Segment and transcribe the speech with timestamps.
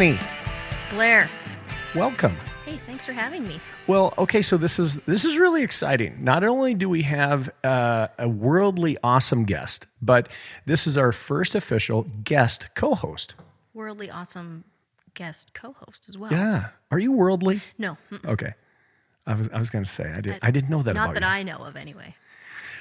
[0.00, 0.18] Annie,
[0.88, 1.28] Blair.
[1.94, 2.34] welcome.
[2.64, 3.60] Hey, thanks for having me.
[3.86, 6.24] Well, okay, so this is this is really exciting.
[6.24, 10.30] Not only do we have uh, a worldly awesome guest, but
[10.64, 13.34] this is our first official guest co-host.
[13.74, 14.64] Worldly awesome
[15.12, 16.32] guest co-host as well.
[16.32, 17.60] Yeah, are you worldly?
[17.76, 18.54] No, mm, Okay,
[19.26, 21.20] I was I was going to say I did I didn't know that not about
[21.20, 21.28] that you.
[21.28, 22.14] I know of anyway.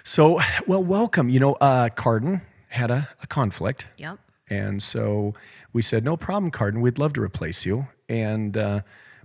[0.05, 1.27] So, well, welcome.
[1.27, 3.89] You know, uh, Carden had a, a conflict.
[3.97, 4.19] Yep.
[4.49, 5.33] And so
[5.73, 6.81] we said, no problem, Carden.
[6.81, 7.87] We'd love to replace you.
[8.07, 8.81] And uh,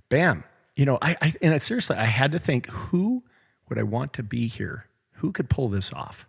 [0.08, 0.44] bam,
[0.76, 3.22] you know, I, I and I, seriously, I had to think, who
[3.68, 4.86] would I want to be here?
[5.12, 6.28] Who could pull this off?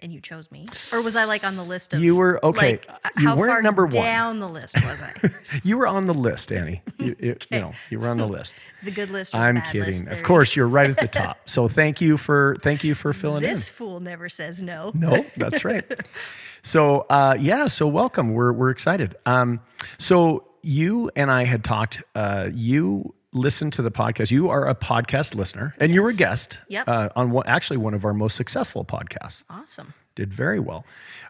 [0.00, 2.00] And you chose me, or was I like on the list of?
[2.00, 3.94] You were- okay, Like, you how weren't far number one.
[3.94, 5.12] down the list was I?
[5.64, 6.82] You were on the list, Annie.
[6.98, 8.54] You, you, you know, you were on the list.
[8.82, 9.34] the good list.
[9.34, 10.04] I'm kidding.
[10.04, 10.08] List?
[10.08, 11.38] Of course, you're right at the top.
[11.48, 13.48] So thank you for thank you for filling in.
[13.50, 14.90] This fool never says no.
[14.94, 15.84] No, that's right.
[16.62, 18.34] so uh, yeah, so welcome.
[18.34, 19.16] We're we're excited.
[19.24, 19.60] Um,
[19.98, 22.02] so you and I had talked.
[22.14, 24.30] Uh, you listened to the podcast.
[24.30, 26.88] You are a podcast listener, and you were a guest Yep.
[26.88, 29.44] uh, on one, actually one of our most successful podcasts.
[29.50, 29.94] Awesome.
[30.14, 30.86] Did very well,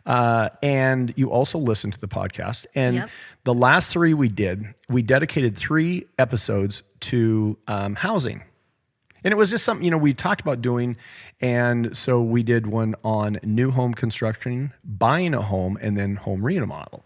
[0.06, 2.66] uh, and you also listened to the podcast.
[2.76, 3.10] And Yep.
[3.44, 8.42] the last three we did, we dedicated three episodes to um, housing.
[9.24, 10.96] And it was just something, you know, we talked about doing.
[11.40, 16.44] And so we did one on new home construction, buying a home, and then home
[16.46, 17.04] remodel.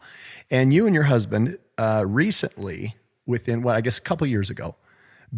[0.50, 4.74] And you and your husband uh, recently, within what I guess a couple years ago,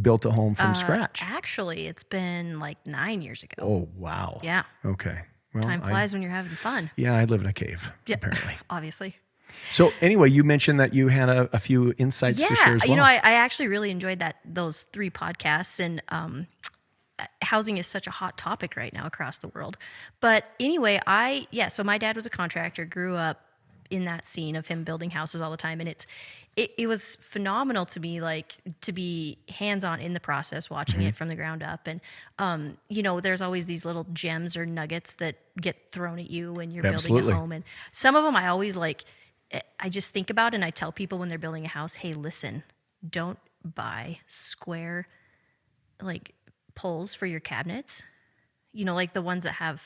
[0.01, 1.21] built a home from scratch.
[1.23, 3.55] Actually, it's been like nine years ago.
[3.61, 4.41] Oh, wow.
[4.43, 4.63] Yeah.
[4.85, 5.21] Okay.
[5.55, 6.91] Well, Time I- flies when you're having fun.
[6.97, 8.15] yeah, I live in a cave, Yeah.
[8.23, 8.55] apparently.
[8.71, 9.17] Obviously.
[9.71, 12.83] So anyway, you mentioned that you had a, a few insights yeah, to share as
[12.83, 12.91] well.
[12.91, 16.47] you know, I, I actually really enjoyed that those three podcasts, and um,
[17.43, 19.77] housing is such a hot topic right now across the world.
[20.21, 23.45] But anyway, I yeah, so my dad was a contractor, grew up
[23.93, 26.07] in that scene of him building houses all the time, and it's
[26.57, 31.01] it, it was phenomenal to me like to be hands on in the process watching
[31.01, 31.09] Mm-hmm.
[31.09, 32.01] it from the ground up and
[32.39, 36.53] um, you know there's always these little gems or nuggets that get thrown at you
[36.53, 37.23] when you're Absolutely.
[37.23, 39.05] building a home and some of them i always like
[39.79, 42.63] I just think about and I tell people when they're building a house, hey, listen,
[43.07, 45.07] don't buy square
[46.01, 46.35] like
[46.75, 48.03] poles for your cabinets.
[48.73, 49.83] You know, like the ones that have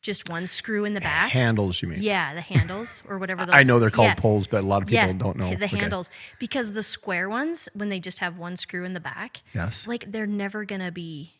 [0.00, 1.32] just one screw in the back.
[1.32, 2.00] Handles, you mean?
[2.02, 4.14] Yeah, the handles or whatever those I know they're called yeah.
[4.14, 5.50] poles, but a lot of people Yeah, don't know.
[5.54, 5.76] the Okay.
[5.78, 9.86] handles because the square ones when they just have one screw in the back, Yes.
[9.86, 11.32] like they're never going to be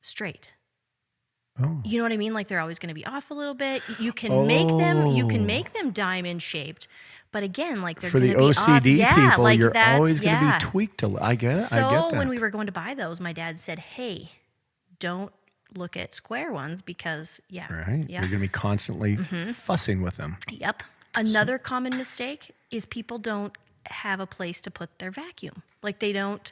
[0.00, 0.48] straight.
[1.62, 1.80] Oh.
[1.84, 2.32] You know what I mean?
[2.32, 3.82] Like they're always going to be off a little bit.
[4.00, 5.08] You can make them.
[5.08, 5.28] You Oh.
[5.28, 5.78] can make oh.
[5.82, 6.88] them diamond shaped,
[7.30, 10.38] but again, like they're For the gonna off- OCD yeah, people, like you're always going
[10.38, 10.58] to yeah.
[10.58, 11.02] be tweaked.
[11.02, 11.62] A, I get it.
[11.64, 12.16] So I get that.
[12.18, 14.30] when we were going to buy those, my dad said, "Hey,
[14.98, 15.30] don't
[15.76, 17.88] look at square ones because yeah, right?
[17.88, 18.10] yeah, Mm-hmm.
[18.10, 19.16] You're going to be constantly
[19.52, 20.36] fussing with them.
[20.50, 20.82] Yep.
[21.16, 23.56] Another common mistake is people don't
[23.86, 25.62] have a place to put their vacuum.
[25.82, 26.50] Like they don't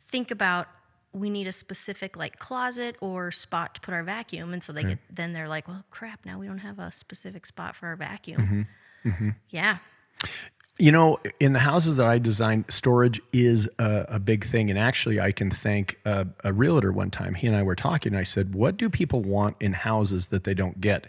[0.00, 0.66] think about
[1.12, 4.84] we need a specific like closet or spot to put our vacuum and so they
[4.84, 7.96] get then they're like, "Well, crap, now we don't have a specific spot for our
[7.96, 8.66] vacuum."
[9.04, 9.30] Mm-hmm.
[9.50, 9.78] Yeah.
[10.80, 14.70] You know, in the houses that I designed, storage is a, a big thing.
[14.70, 17.34] And actually, I can thank a, a realtor one time.
[17.34, 18.14] He and I were talking.
[18.14, 21.06] And I said, "What do people want in houses that they don't get?"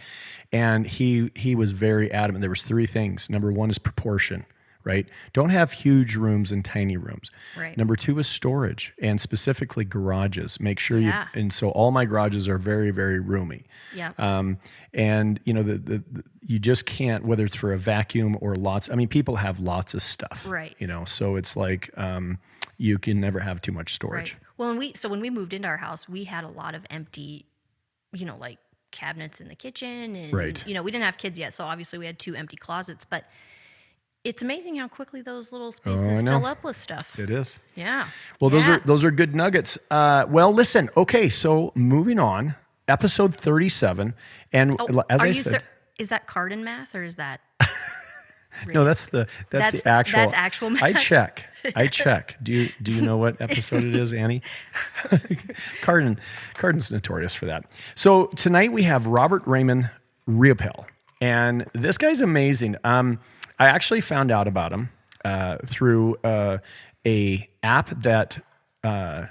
[0.51, 2.41] And he he was very adamant.
[2.41, 3.29] There was three things.
[3.29, 4.45] Number one is proportion.
[4.83, 5.07] Right.
[5.33, 7.29] Don't have huge rooms and tiny rooms.
[7.57, 7.77] Right.
[7.77, 10.59] Number two is storage and specifically garages.
[10.59, 11.27] Make sure Yeah.
[11.35, 13.65] you, and so all my garages are very, very roomy.
[13.95, 14.13] Yeah.
[14.17, 14.57] Um,
[14.93, 18.55] and you know, the, the, the you just can't whether it's for a vacuum or
[18.55, 18.89] lots.
[18.89, 20.75] I mean, people have lots of stuff, Right.
[20.79, 22.39] You know, so it's like um,
[22.77, 24.34] you can never have too much storage.
[24.34, 24.41] Right.
[24.57, 26.84] Well, when we so when we moved into our house, we had a lot of
[26.89, 27.45] empty,
[28.13, 28.57] you know, like
[28.91, 30.67] cabinets in the kitchen, and Right.
[30.67, 33.05] you know, we didn't have kids yet, so obviously we had two empty closets.
[33.05, 33.23] But
[34.23, 37.18] it's amazing how quickly those little spaces Oh, fill up with stuff.
[37.18, 37.59] It is.
[37.76, 38.08] Yeah.
[38.40, 38.76] Well, those Yeah.
[38.76, 39.78] are those are good nuggets.
[39.90, 40.90] Uh, well, listen.
[40.96, 42.56] Okay, so moving on,
[42.88, 44.14] episode thirty-seven,
[44.53, 47.41] and Oh, as I said, thir- is that Carden math or is that?
[48.68, 50.20] no, that's the that's, That's- the actual.
[50.20, 51.47] that's actual I check.
[51.76, 52.38] I check.
[52.44, 54.41] Do you do you know what episode it is, Annie?
[55.82, 56.20] Cardin,
[56.56, 57.66] Cardin's notorious for that.
[57.96, 59.90] So tonight we have Robert Raymond
[60.29, 60.85] Riopel,
[61.22, 62.76] and this guy's amazing.
[62.84, 63.20] Um,
[63.61, 64.90] I actually found out about him
[65.23, 66.58] uh, through uh,
[67.05, 68.43] a app that.
[68.84, 69.28] Uh,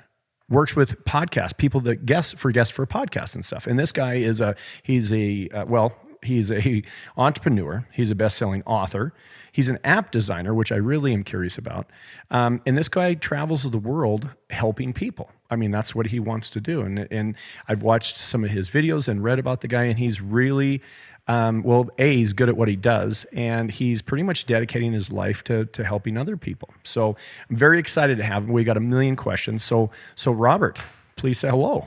[0.48, 3.68] works with podcast people that guest for guests for podcasts and stuff.
[3.68, 6.82] And this guy is a he's a uh, well he's a
[7.16, 7.86] entrepreneur.
[7.92, 9.12] He's a best selling author.
[9.52, 11.90] He's an app designer, which I really am curious about.
[12.30, 15.30] Um, and this guy travels the world helping people.
[15.50, 16.82] I mean, that's what he wants to do.
[16.82, 17.36] And and
[17.68, 20.82] I've watched some of his videos and read about the guy, and he's really
[21.30, 25.12] um, well, A, he's good at what he does, and he's pretty much dedicating his
[25.12, 26.70] life to, to helping other people.
[26.82, 27.16] So
[27.48, 28.52] I'm very excited to have him.
[28.52, 29.62] We got a million questions.
[29.62, 30.82] So, so Robert,
[31.14, 31.86] please say hello.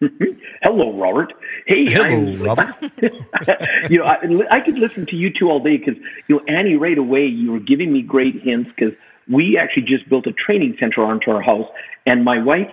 [0.62, 1.32] Hello, Robert.
[1.66, 2.74] Hey, Hello, I'm- Robert.
[3.90, 5.96] you know, I, I could listen to you two all day because,
[6.28, 8.94] you know, Annie, right away, you were giving me great hints because
[9.28, 11.66] we actually just built a training center onto our house.
[12.06, 12.70] And my wife,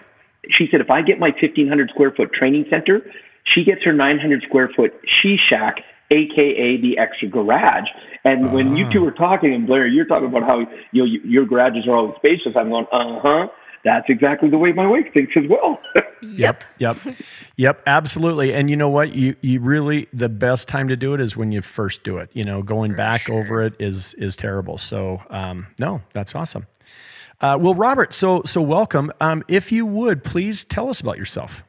[0.52, 3.02] she said, if I get my 1,500 square foot training center,
[3.44, 5.78] she gets her 900 square foot she shack,
[6.12, 7.88] AKA the extra garage.
[8.24, 10.60] And when you two were talking, and Blair, you're talking about how,
[10.92, 12.54] you know, your garages are always spacious.
[12.56, 13.48] I'm going, uh huh.
[13.86, 15.80] That's exactly the way my wife thinks as well.
[16.22, 16.98] Yep, yep,
[17.56, 18.52] yep, absolutely.
[18.52, 19.14] And you know what?
[19.14, 22.32] You you really the best time to do it is when you first do it.
[22.34, 24.80] You know, going back over it is is terrible.
[24.80, 26.66] So um, no, that's awesome.
[27.42, 29.12] Uh, well, Robert, so so welcome.
[29.22, 31.64] Um, if you would please tell us about yourself.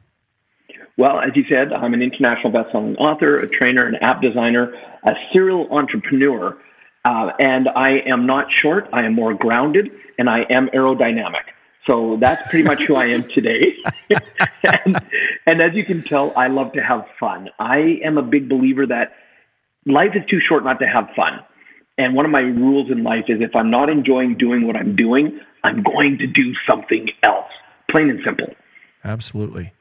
[0.97, 4.73] Well, as you said, I'm an international best-selling author, a trainer, an app designer,
[5.03, 6.57] a serial entrepreneur,
[7.05, 8.89] uh, and I am not short.
[8.91, 11.43] I am more grounded, and I am aerodynamic.
[11.85, 13.75] So that's pretty much who I am today.
[14.63, 14.99] and,
[15.45, 17.49] and as you can tell, I love to have fun.
[17.59, 19.13] I am a big believer that
[19.85, 21.39] life is too short not to have fun.
[21.97, 24.95] And one of my rules in life is if I'm not enjoying doing what I'm
[24.95, 27.51] doing, I'm going to do something else.
[27.89, 28.53] Plain and simple.
[29.03, 29.73] Absolutely.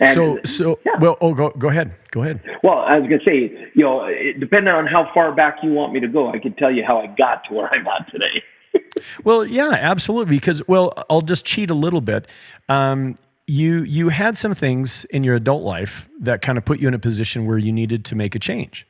[0.00, 0.92] And so so yeah.
[1.00, 1.16] well.
[1.20, 1.94] Oh, go go ahead.
[2.10, 2.40] Go ahead.
[2.62, 5.72] Well, I was going to say, you know, it, depending on how far back you
[5.72, 8.10] want me to go, I can tell you how I got to where I'm at
[8.10, 8.42] today.
[9.24, 10.36] Well, yeah, absolutely.
[10.36, 12.28] Because well, I'll just cheat a little bit.
[12.68, 16.88] Um, you you had some things in your adult life that kind of put you
[16.88, 18.86] in a position where you needed to make a change.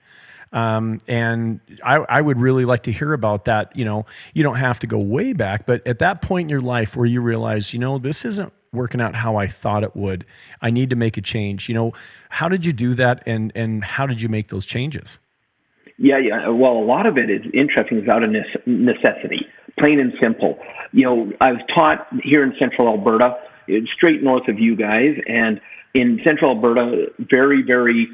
[0.52, 3.76] Um, and I, I would really like to hear about that.
[3.76, 6.60] You know, you don't have to go way back, but at that point in your
[6.60, 10.24] life where you realize, you know, this isn't working out how I thought it would.
[10.62, 11.68] I need to make a change.
[11.68, 11.92] You know,
[12.28, 15.18] how did you do that, and and how did you make those changes?
[15.98, 16.48] Yeah, yeah.
[16.48, 17.98] Well, a lot of it is interesting.
[17.98, 18.30] It's out of
[18.66, 19.46] necessity,
[19.78, 20.58] plain and simple.
[20.92, 23.36] You know, I was taught here in Central Alberta,
[23.96, 25.60] straight north of you guys, and
[25.94, 28.08] in Central Alberta, very, very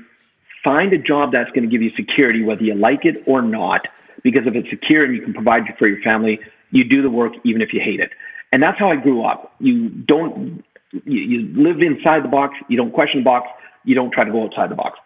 [0.62, 3.81] find a job that's going to give you security, whether you like it or not.
[4.23, 6.38] Because if it's secure and you can provide for your family,
[6.70, 8.11] you do the work even if you hate it.
[8.52, 9.54] And that's how I grew up.
[9.58, 10.62] You don't,
[10.93, 12.54] you, you live inside the box.
[12.69, 13.49] You don't question the box.
[13.84, 14.99] You don't try to go outside the box.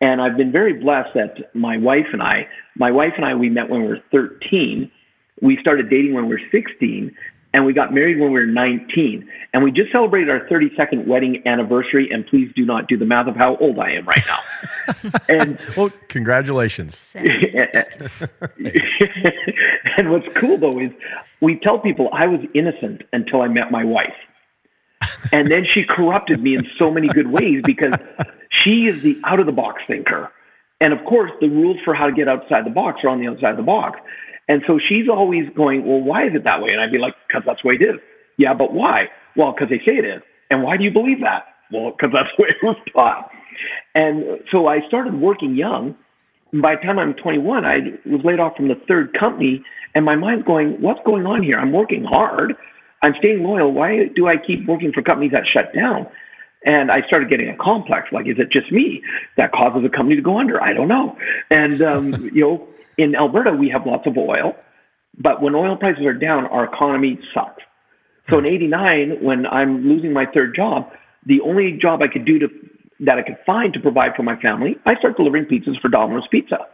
[0.00, 3.48] And I've been very blessed that my wife and I, my wife and I, we
[3.48, 4.90] met when we were 13.
[5.40, 7.14] We started dating when we were 16,
[7.54, 9.28] and we got married when we were 19.
[9.52, 12.08] And we just celebrated our 32nd wedding anniversary.
[12.10, 15.10] And please do not do the math of how old I am right now.
[15.28, 17.14] and Well, congratulations.
[19.98, 20.90] And what's cool though is
[21.40, 24.14] we tell people I was innocent until I met my wife.
[25.32, 27.94] And then she corrupted me in so many good ways because
[28.50, 30.30] she is the out of the box thinker.
[30.80, 33.28] And of course, the rules for how to get outside the box are on the
[33.28, 34.00] outside of the box.
[34.48, 36.70] And so she's always going, Well, why is it that way?
[36.72, 38.00] And I'd be like, Because that's the way it is.
[38.38, 39.08] Yeah, but why?
[39.36, 40.22] Well, because they say it is.
[40.50, 41.46] And why do you believe that?
[41.70, 43.30] Well, because that's the way it was taught.
[43.94, 45.96] And so I started working young
[46.52, 50.16] by the time I'm 21, I was laid off from the third company, and my
[50.16, 51.58] mind's going, "What's going on here?
[51.58, 52.56] I'm working hard,
[53.02, 53.72] I'm staying loyal.
[53.72, 56.06] Why do I keep working for companies that shut down?"
[56.64, 58.12] And I started getting a complex.
[58.12, 59.02] Like, is it just me
[59.36, 60.62] that causes a company to go under?
[60.62, 61.16] I don't know.
[61.50, 62.68] And um, you know,
[62.98, 64.54] in Alberta, we have lots of oil,
[65.18, 67.62] but when oil prices are down, our economy sucks.
[68.30, 68.54] So in hmm.
[68.54, 70.90] '89, when I'm losing my third job,
[71.26, 72.48] the only job I could do to
[73.00, 76.26] that I could find to provide for my family, I start delivering pizzas for Domino's
[76.30, 76.66] Pizza.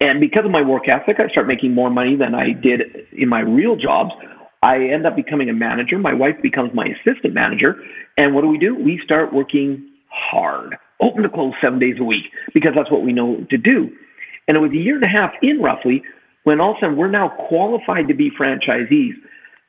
[0.00, 2.82] And because of my work ethic, I start making more money than I did
[3.12, 4.12] in my real jobs.
[4.62, 5.98] I end up becoming a manager.
[5.98, 7.76] My wife becomes my assistant manager.
[8.16, 8.74] And what do we do?
[8.74, 13.12] We start working hard, open to close seven days a week, because that's what we
[13.12, 13.90] know to do.
[14.50, 16.02] And it was a year and a half in roughly
[16.42, 19.12] when all of a sudden we're now qualified to be franchisees.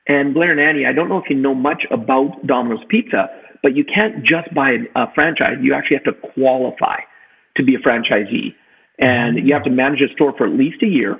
[0.08, 3.30] And Blair and Annie, I don't know if you know much about Domino's Pizza,
[3.62, 5.58] but you can't just buy a franchise.
[5.62, 7.02] You actually have to qualify
[7.58, 8.56] to be a franchisee.
[8.98, 11.16] And you have to manage a store for at least a year,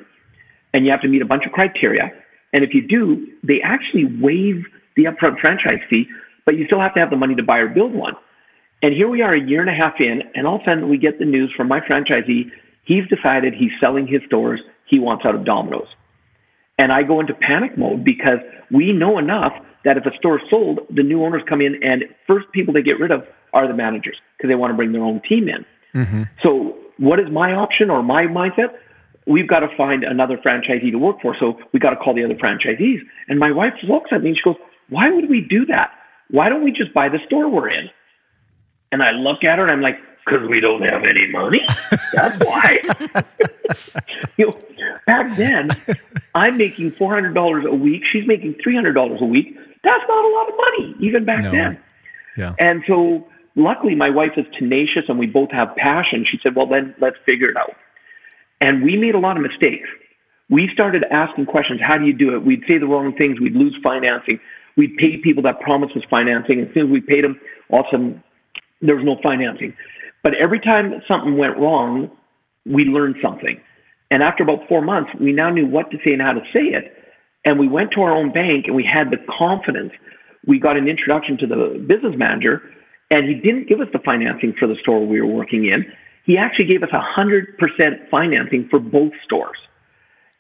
[0.74, 2.12] and you have to meet a bunch of criteria.
[2.54, 4.66] And if you do, they actually waive
[4.96, 6.08] the upfront franchise fee,
[6.48, 8.16] but you still have to have the money to buy or build one.
[8.82, 10.90] And here we are a year and a half in, and all of a sudden
[10.90, 12.50] we get the news from my franchisee.
[12.84, 14.60] He's decided he's selling his stores.
[14.86, 15.88] He wants out of Domino's.
[16.78, 18.40] And I go into panic mode because
[18.72, 22.06] we know enough that if a store is sold, the new owners come in and
[22.28, 25.04] first people they get rid of are the managers because they want to bring their
[25.04, 25.66] own team in.
[25.94, 26.24] Mm-hmm.
[26.44, 28.74] So what is my option or my mindset?
[29.28, 31.36] We've got to find another franchisee to work for.
[31.40, 33.00] So we got to call the other franchisees.
[33.28, 34.56] And my wife looks at me and she goes,
[34.90, 35.92] why would we do that?
[36.30, 37.90] Why don't we just buy the store we're in?
[38.92, 41.62] And I look at her and I'm like, because we don't have any money.
[42.14, 42.80] That's why.
[44.38, 44.60] you know,
[45.08, 45.70] back then,
[46.36, 48.04] I'm making four hundred dollars a week.
[48.12, 49.56] She's making three hundred dollars a week.
[49.84, 51.52] That's not a lot of money, even back No.
[51.52, 51.80] then.
[52.38, 52.54] Yeah.
[52.60, 56.26] And so, luckily, my wife is tenacious, and we both have passion.
[56.30, 57.76] She said, "Well, then let's figure it out."
[58.62, 59.90] And we made a lot of mistakes.
[60.50, 61.80] We started asking questions.
[61.86, 62.44] How do you do it?
[62.46, 63.40] We'd say the wrong things.
[63.40, 64.40] We'd lose financing.
[64.78, 66.62] We'd pay people that promised us financing.
[66.62, 68.24] As soon as we paid them, all of a sudden,
[68.82, 69.74] there was no financing.
[70.24, 72.12] But every time something went wrong,
[72.66, 73.60] we learned something.
[74.12, 76.62] And after about four months, we now knew what to say and how to say
[76.62, 76.98] it.
[77.46, 79.94] And we went to our own bank and we had the confidence.
[80.46, 82.62] We got an introduction to the business manager,
[83.10, 85.86] and he didn't give us the financing for the store we were working in.
[86.26, 89.58] He actually gave us 100% financing for both stores.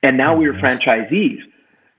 [0.03, 1.39] And now oh, we were franchisees.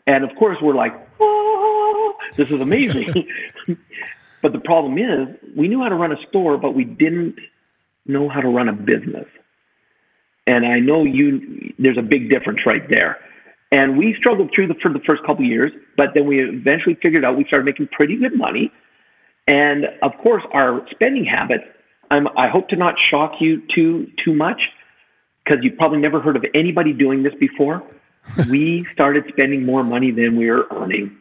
[0.07, 3.29] And of course, we're like, oh, this is amazing.
[4.43, 7.39] but the problem is, we knew how to run a store, but we didn't
[8.07, 9.27] know how to run a business.
[10.47, 13.19] And I know you, there's a big difference right there.
[13.71, 16.97] And we struggled through the, for the first couple of years, but then we eventually
[17.03, 18.71] figured out we started making pretty good money.
[19.47, 21.65] And of course, our spending habits,
[22.11, 24.61] I'm, I hope to not shock you too, too much
[25.45, 27.83] because you've probably never heard of anybody doing this before.
[28.51, 31.17] we started spending more money than we were earning.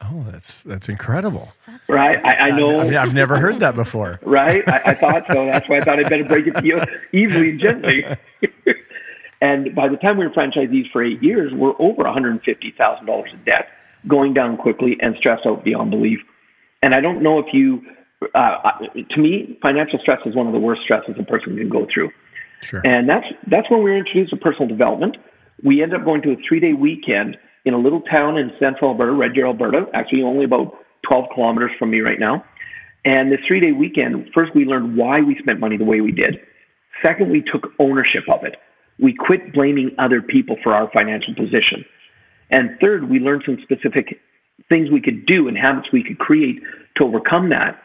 [0.00, 1.44] Oh, that's that's incredible.
[1.66, 2.24] That's Right?
[2.24, 2.80] I, I know.
[2.80, 4.20] I mean, I've never heard that before.
[4.22, 4.62] right?
[4.68, 5.44] I, I thought so.
[5.46, 6.80] That's why I thought I'd better break it to you
[7.12, 8.04] easily and gently.
[9.40, 13.68] and by the time we were franchisees for eight years, we're over $150,000 in debt,
[14.06, 16.20] going down quickly and stressed out beyond belief.
[16.80, 17.82] And I don't know if you,
[18.36, 18.70] uh,
[19.10, 22.10] to me, financial stress is one of the worst stresses a person can go through.
[22.60, 22.80] Sure.
[22.84, 25.16] And that's that's when we were introduced to personal development.
[25.62, 27.36] We ended up going to a three day weekend
[27.68, 30.72] in a little town in central Alberta, Red Deer, Alberta, actually only about
[31.08, 32.42] 12 kilometers from me right now.
[33.04, 36.10] And this three day weekend, first we learned why we spent money the way we
[36.10, 36.40] did.
[37.04, 38.56] Second, we took ownership of it.
[38.98, 41.84] We quit blaming other people for our financial position.
[42.50, 44.18] And third, we learned some specific
[44.68, 46.60] things we could do and habits we could create
[46.96, 47.80] to overcome that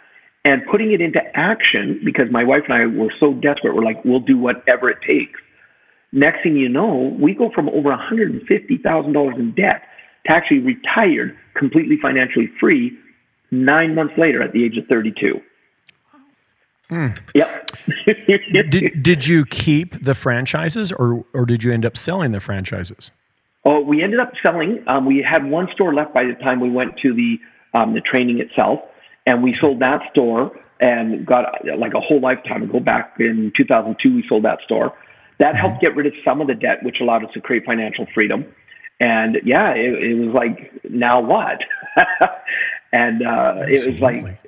[0.46, 3.76] and putting it into action because my wife and I were so desperate.
[3.76, 5.40] We're like, we'll do whatever it takes.
[6.14, 9.82] Next thing you know, we go from over $150,000 in debt
[10.28, 12.96] to actually retired, completely financially free,
[13.50, 15.42] nine months later at the age of 32.
[17.34, 17.72] Yep.
[18.70, 23.10] Did did you keep the franchises, or or did you end up selling the franchises?
[23.66, 24.84] Oh, we ended up selling.
[24.88, 27.38] Um, we had one store left by the time we went to the
[27.74, 28.80] um, the training itself,
[29.26, 30.52] and we sold that store
[30.82, 31.46] and got
[31.78, 32.80] like a whole lifetime ago.
[32.80, 34.94] Back in 2002, we sold that store.
[35.40, 38.06] That helped get rid of some of the debt, which allowed us to create financial
[38.14, 38.46] freedom.
[39.00, 41.60] And yeah, it, it was like, now what?
[42.92, 44.40] and uh, it was like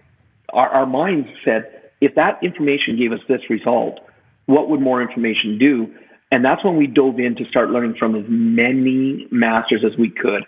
[0.53, 3.99] our, our minds said, if that information gave us this result,
[4.45, 5.93] what would more information do?
[6.31, 10.09] And that's when we dove in to start learning from as many masters as we
[10.09, 10.43] could.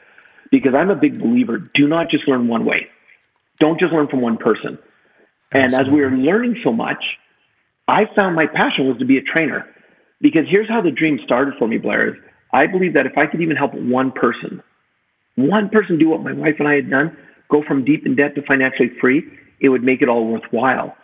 [0.51, 2.87] Because I'm a big believer, do not just learn one way.
[3.59, 4.77] Don't just learn from one person.
[5.51, 7.03] And as we were learning so much,
[7.87, 9.67] I found my passion was to be a trainer.
[10.21, 12.09] Because here's how the dream started for me, Blair.
[12.09, 12.15] Is
[12.53, 14.63] I believe that if I could even help one person,
[15.35, 17.15] one person do what my wife and I had done,
[17.49, 19.23] go from deep in debt to financially free,
[19.59, 20.95] it would make it all worthwhile.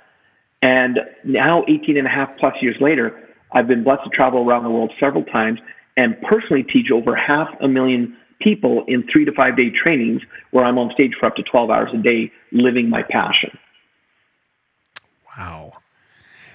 [0.62, 3.20] And now, 18 and a half plus years later,
[3.52, 5.60] I've been blessed to travel around the world several times
[5.98, 10.66] and personally teach over half a million people in three to five day trainings where
[10.66, 13.58] I'm on stage for up to 12 hours a day living my passion.
[15.38, 15.74] Wow,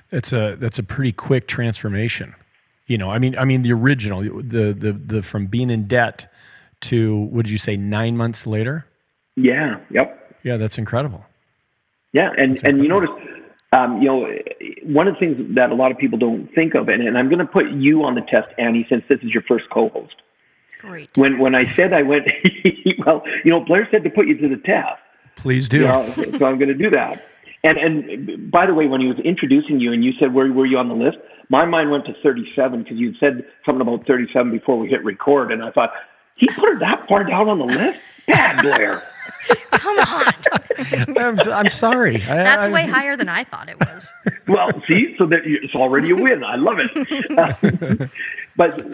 [0.08, 2.34] that's a that's a pretty quick transformation.
[2.88, 6.32] You know, I mean, I mean the original, the the the from being in debt
[6.80, 8.86] to what did you say nine months later?
[9.36, 10.36] Yeah, yep.
[10.42, 11.24] Yeah, that's incredible.
[12.12, 13.10] Yeah, and and you notice,
[13.72, 14.26] um, you know,
[14.84, 17.28] one of the things that a lot of people don't think of, and, and I'm
[17.28, 20.16] going to put you on the test, Annie, since this is your first co-host.
[20.78, 21.10] great.
[21.14, 22.26] When when I said I went,
[23.06, 25.02] well, you know, Blair said to put you to the test.
[25.36, 25.80] Please do.
[25.80, 27.22] You know, so I'm going to do that.
[27.64, 30.64] And and by the way, when he was introducing you and you said where were
[30.64, 31.18] you on the list,
[31.48, 35.52] my mind went to 37 because you'd said something about 37 before we hit record,
[35.52, 35.92] and I thought
[36.36, 38.00] he put her that far down on the list.
[38.26, 39.02] Bad Blair.
[39.70, 40.32] Come on.
[41.18, 42.18] I'm, I'm sorry.
[42.18, 44.12] That's I- way higher than I thought it was.
[44.48, 46.44] well, see, so that it's already a win.
[46.44, 48.10] I love it.
[48.56, 48.86] but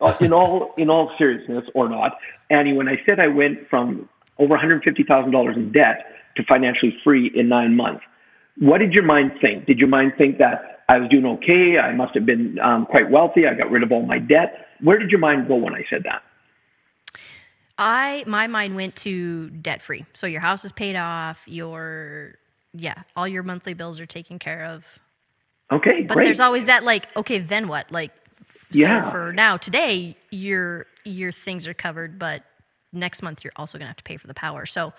[0.00, 2.18] uh, in all in all seriousness, or not,
[2.50, 6.06] Annie, when I said I went from over one hundred fifty thousand dollars in debt
[6.36, 8.02] to financially free in nine months,
[8.58, 9.66] what did your mind think?
[9.66, 11.78] Did your mind think that I was doing okay?
[11.78, 13.46] I must have been um, quite wealthy.
[13.46, 14.66] I got rid of all my debt.
[14.80, 16.22] Where did your mind go when I said that?
[17.78, 20.04] I my mind went to debt free.
[20.14, 21.42] So your house is paid off.
[21.46, 22.34] Your
[22.74, 24.84] yeah, all your monthly bills are taken care of.
[25.72, 26.24] Okay, But great.
[26.24, 27.90] there's always that like, okay, then what?
[27.92, 28.10] Like,
[28.72, 29.04] Yeah.
[29.04, 32.42] so for now, today, your your things are covered, but
[32.92, 34.66] next month you're also gonna have to pay for the power.
[34.66, 34.92] So,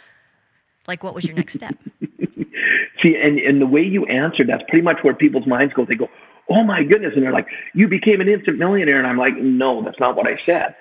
[0.87, 1.75] like, what was your next step?
[3.01, 5.85] See, and, and the way you answered, that's pretty much where people's minds go.
[5.85, 6.09] They go,
[6.49, 7.13] oh my goodness.
[7.15, 8.99] And they're like, you became an instant millionaire.
[8.99, 10.75] And I'm like, no, that's not what I said.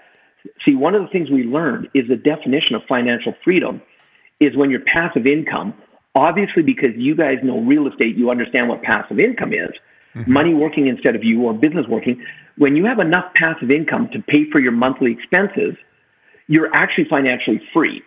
[0.67, 3.83] See, one of the things we learned is the definition of financial freedom
[4.41, 5.75] is when your passive income,
[6.15, 9.71] obviously, because you guys know real estate, you understand what passive income is
[10.15, 10.33] mm-hmm.
[10.33, 12.25] money working instead of you or business working.
[12.57, 15.77] When you have enough passive income to pay for your monthly expenses,
[16.47, 18.03] you're actually financially free.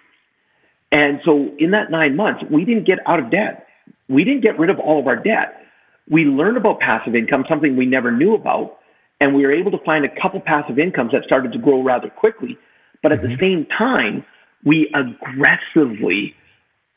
[0.91, 3.67] And so in that nine months, we didn't get out of debt.
[4.09, 5.61] We didn't get rid of all of our debt.
[6.09, 8.79] We learned about passive income, something we never knew about,
[9.21, 12.09] and we were able to find a couple passive incomes that started to grow rather
[12.09, 12.57] quickly.
[13.01, 13.39] But at the mm-hmm.
[13.39, 14.25] same time,
[14.65, 16.35] we aggressively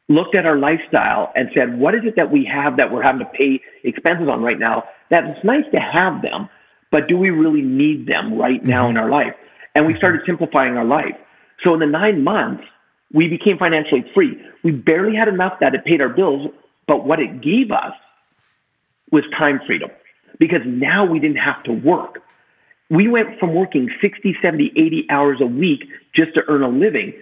[0.08, 3.20] looked at our lifestyle and said, what is it that we have that we're having
[3.20, 4.84] to pay expenses on right now?
[5.10, 6.48] That it's nice to have them,
[6.90, 8.90] but do we really need them right now mm-hmm.
[8.90, 9.34] in our life?
[9.74, 11.16] And we started simplifying our life.
[11.64, 12.64] So in the nine months,
[13.12, 14.40] we became financially free.
[14.64, 16.50] We barely had enough that it paid our bills,
[16.86, 17.94] but what it gave us
[19.10, 19.90] was time freedom
[20.38, 22.22] because now we didn't have to work.
[22.90, 27.14] We went from working 60, 70, 80 hours a week just to earn a living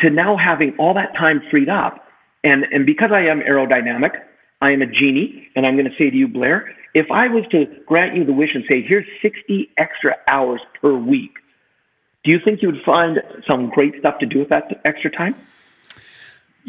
[0.00, 2.06] to now having all that time freed up.
[2.44, 4.12] And, and because I am aerodynamic,
[4.62, 7.44] I am a genie, and I'm going to say to you, Blair, if I was
[7.50, 11.36] to grant you the wish and say, here's 60 extra hours per week,
[12.24, 15.34] do you think you would find some great stuff to do with that extra time?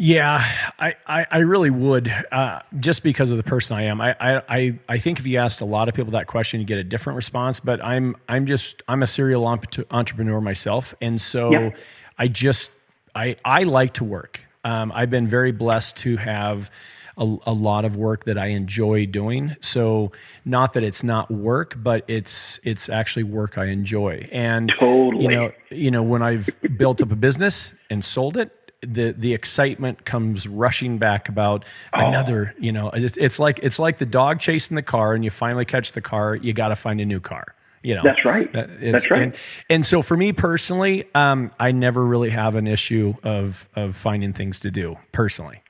[0.04, 0.44] Yeah,
[0.80, 4.00] I, I, I really would, uh, just because of the person I am.
[4.00, 4.16] I,
[4.48, 6.82] I, I- think if you asked a lot of people that question, you get a
[6.82, 7.60] different response.
[7.60, 11.70] But I'm I'm just I'm a serial entrepreneur myself, and so Yeah.
[12.18, 12.72] I just
[13.14, 14.44] I I like to work.
[14.64, 16.68] Um, I've been very blessed to have
[17.16, 19.54] a, a lot of work that I enjoy doing.
[19.60, 20.10] So
[20.44, 24.24] not that it's not work, but it's it's actually work I enjoy.
[24.32, 25.22] And Totally.
[25.22, 28.50] you know you know when I've built up a business and sold it,
[28.82, 31.64] the the excitement comes rushing back about
[31.94, 32.06] Oh.
[32.06, 32.54] another.
[32.58, 35.64] You know, it's, it's like it's like the dog chasing the car, and you finally
[35.64, 36.34] catch the car.
[36.36, 37.54] You got to find a new car.
[37.84, 38.52] You know, That's right.
[38.52, 39.22] That- That's right.
[39.22, 39.36] And,
[39.68, 44.32] and so for me personally, um, I never really have an issue of of finding
[44.32, 45.60] things to do personally.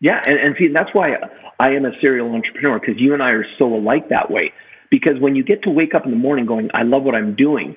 [0.00, 1.16] Yeah, and, and see, that's why
[1.58, 4.52] I am a serial entrepreneur because you and I are so alike that way.
[4.90, 7.34] Because when you get to wake up in the morning going, I love what I'm
[7.34, 7.76] doing,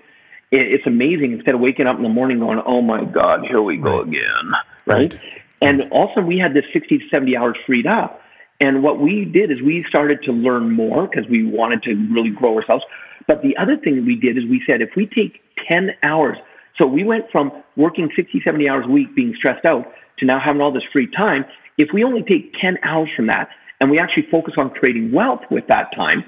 [0.52, 3.62] it, it's amazing instead of waking up in the morning going, oh my God, here
[3.62, 4.52] we go again.
[4.86, 5.14] Right?
[5.14, 5.22] Right.
[5.62, 8.20] And also, we had this 60 to 70 hours freed up.
[8.60, 12.30] And what we did is we started to learn more because we wanted to really
[12.30, 12.84] grow ourselves.
[13.28, 16.38] But the other thing we did is we said, if we take 10 hours,
[16.78, 19.86] so we went from working 60, 70 hours a week being stressed out
[20.20, 21.46] to now having all this free time.
[21.78, 25.42] If we only take 10 hours from that and we actually focus on creating wealth
[25.50, 26.24] with that time,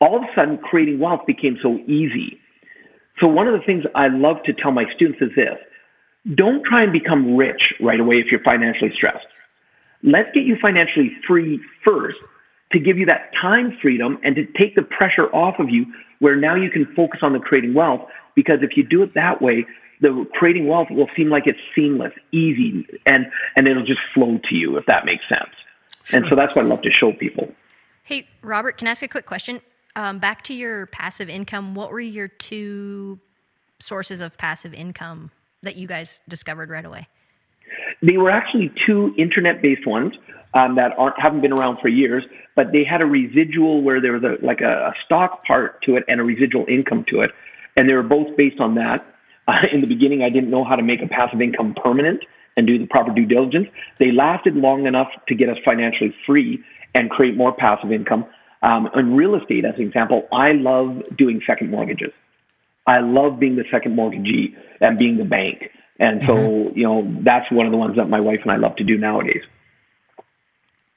[0.00, 2.38] all of a sudden creating wealth became so easy.
[3.20, 5.58] So one of the things I love to tell my students is this.
[6.34, 9.26] Don't try and become rich right away if you're financially stressed.
[10.02, 12.18] Let's get you financially free first
[12.72, 15.86] to give you that time freedom and to take the pressure off of you
[16.18, 18.02] where now you can focus on the creating wealth
[18.34, 19.66] because if you do it that way,
[20.00, 24.54] the creating wealth will seem like it's seamless, easy, and, and it'll just flow to
[24.54, 25.50] you if that makes sense.
[26.12, 27.52] And so that's what I love to show people.
[28.04, 29.60] Hey, Robert, can I ask a quick question?
[29.96, 33.18] Um, back to your passive income, what were your two
[33.80, 35.30] sources of passive income
[35.62, 37.08] that you guys discovered right away?
[38.02, 40.14] They were actually two internet-based ones
[40.54, 44.12] um, that aren't haven't been around for years, but they had a residual where there
[44.12, 47.30] was a, like a, a stock part to it and a residual income to it,
[47.76, 49.04] and they were both based on that.
[49.46, 52.24] Uh, in the beginning, I didn't know how to make a passive income permanent
[52.56, 53.68] and do the proper due diligence.
[53.98, 56.62] They lasted long enough to get us financially free
[56.94, 58.26] and create more passive income.
[58.62, 62.12] Um, in real estate, as an example, I love doing second mortgages.
[62.88, 65.70] I love being the second mortgagee and being the bank.
[66.00, 68.76] And so, you know, that's one of the ones that my wife and I love
[68.76, 69.42] to do nowadays.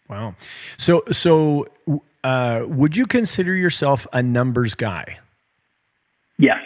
[0.08, 0.36] Wow.
[0.78, 1.68] So so
[2.24, 5.20] uh, would you consider yourself a numbers guy?
[6.38, 6.60] Yes.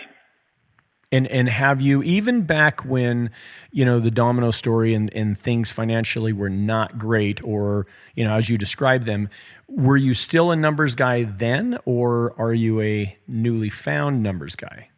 [1.12, 3.32] And and have you even back when
[3.72, 7.86] you know the domino story and, and things financially were not great or
[8.16, 9.30] you know as you described them,
[9.70, 14.90] were you still a numbers guy then or are you a newly found numbers guy?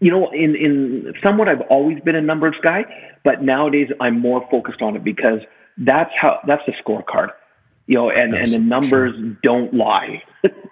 [0.00, 2.84] You know, in, in somewhat, I've always been a numbers guy,
[3.24, 5.40] but nowadays I'm more focused on it because
[5.76, 7.30] that's how that's the scorecard.
[7.86, 10.22] You know, and, and the numbers don't lie.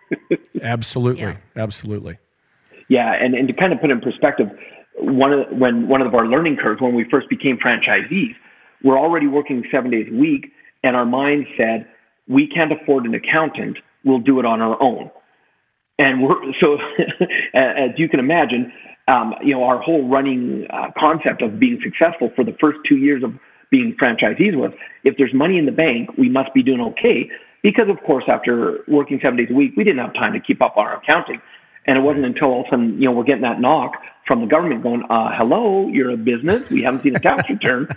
[0.62, 1.22] Absolutely.
[1.22, 1.36] Yeah.
[1.56, 2.18] Absolutely.
[2.88, 4.48] Yeah, and, and to kind of put it in perspective,
[4.98, 8.34] one of when one of our learning curves when we first became franchisees,
[8.82, 10.52] we're already working seven days a week,
[10.84, 11.88] and our mind said
[12.28, 13.78] we can't afford an accountant.
[14.04, 15.10] we'll do it on our own.
[15.98, 16.78] And we're so,
[17.54, 18.72] as you can imagine,
[19.08, 22.96] um, you know, our whole running uh, concept of being successful for the first two
[22.96, 23.32] years of
[23.70, 24.72] being franchisees was
[25.04, 27.30] if there's money in the bank, we must be doing okay.
[27.62, 30.62] Because of course, after working seven days a week, we didn't have time to keep
[30.62, 31.40] up our accounting.
[31.86, 33.92] And it wasn't until all of a sudden, you know, we're getting that knock
[34.26, 36.68] from the government going, uh, hello, you're a business.
[36.68, 37.88] We haven't seen a tax return.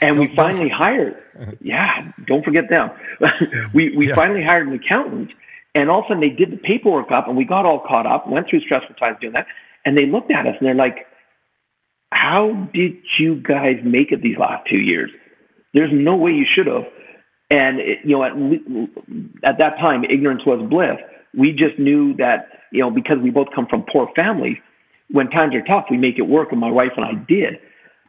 [0.00, 1.16] And we finally hired,
[1.60, 2.90] yeah, don't forget them.
[3.74, 4.14] we we Yeah.
[4.14, 5.30] finally hired an accountant,
[5.78, 8.06] and all of a sudden they did the paperwork up, and we got all caught
[8.06, 9.46] up, went through stressful times doing that,
[9.84, 11.06] and they looked at us and they're like,
[12.12, 15.10] "How did you guys make it these last two years?
[15.74, 16.86] There's no way you should have."
[17.50, 18.32] And it, you know, at
[19.50, 20.98] at that time, ignorance was bliss.
[21.34, 24.58] We just knew that you know because we both come from poor families,
[25.10, 27.58] when times are tough, we make it work, and my wife and I did.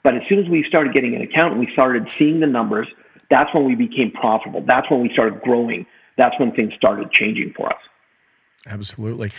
[0.04, 2.88] But as soon as we started getting an account and we started seeing the numbers,
[3.30, 4.64] that's when we became profitable.
[4.66, 5.86] That's when we started growing.
[6.20, 7.80] That's when things started changing for us.
[8.68, 9.32] Absolutely.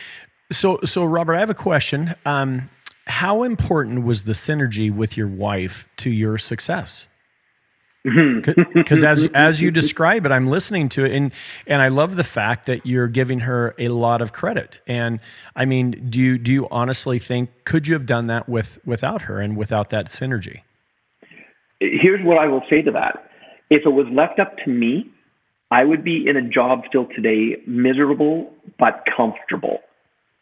[0.51, 2.15] So, so Robert, I have a question.
[2.25, 2.71] Um,
[3.07, 7.07] how important was the synergy with your wife to your success?
[8.03, 11.33] Because as as you describe it, I'm listening to it, and
[11.67, 14.81] and I love the fact that you're giving her a lot of credit.
[14.87, 15.21] And
[15.55, 19.21] I mean, do you do you honestly think could you have done that with without
[19.23, 20.63] her and without that synergy?
[21.81, 23.31] Here's what I will say to that.
[23.69, 25.10] If it was left up to me,
[25.71, 29.81] I would be in a job still today, miserable but comfortable.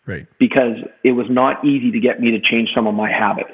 [0.09, 0.27] Right.
[0.39, 3.53] because it was not easy to get me to change some of my habits.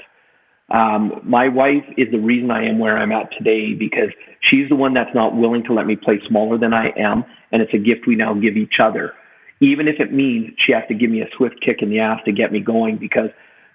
[0.70, 4.10] Um, my wife is the reason I am where I'm at today because
[4.40, 7.60] she's the one that's not willing to let me play smaller than I am, and
[7.60, 9.14] it's a gift we now give each other.
[9.58, 12.20] Even if it means she has to give me a swift kick in the ass
[12.24, 13.30] to get me going because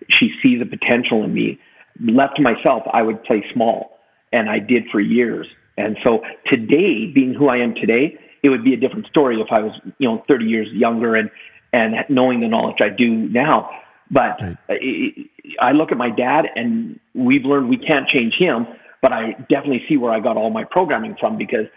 [0.07, 1.59] she sees a potential in me.
[2.01, 3.99] Left to myself, I would play small,
[4.31, 5.47] and I did for years.
[5.79, 9.47] And so today, being who I am today, it would be a different story if
[9.49, 11.31] I was, you know, 30 years younger and
[11.71, 13.69] and knowing the knowledge I do now.
[14.09, 15.29] But I,
[15.61, 18.65] I look at my dad, and we've learned we can't change him.
[19.01, 21.67] But I definitely see where I got all my programming from because,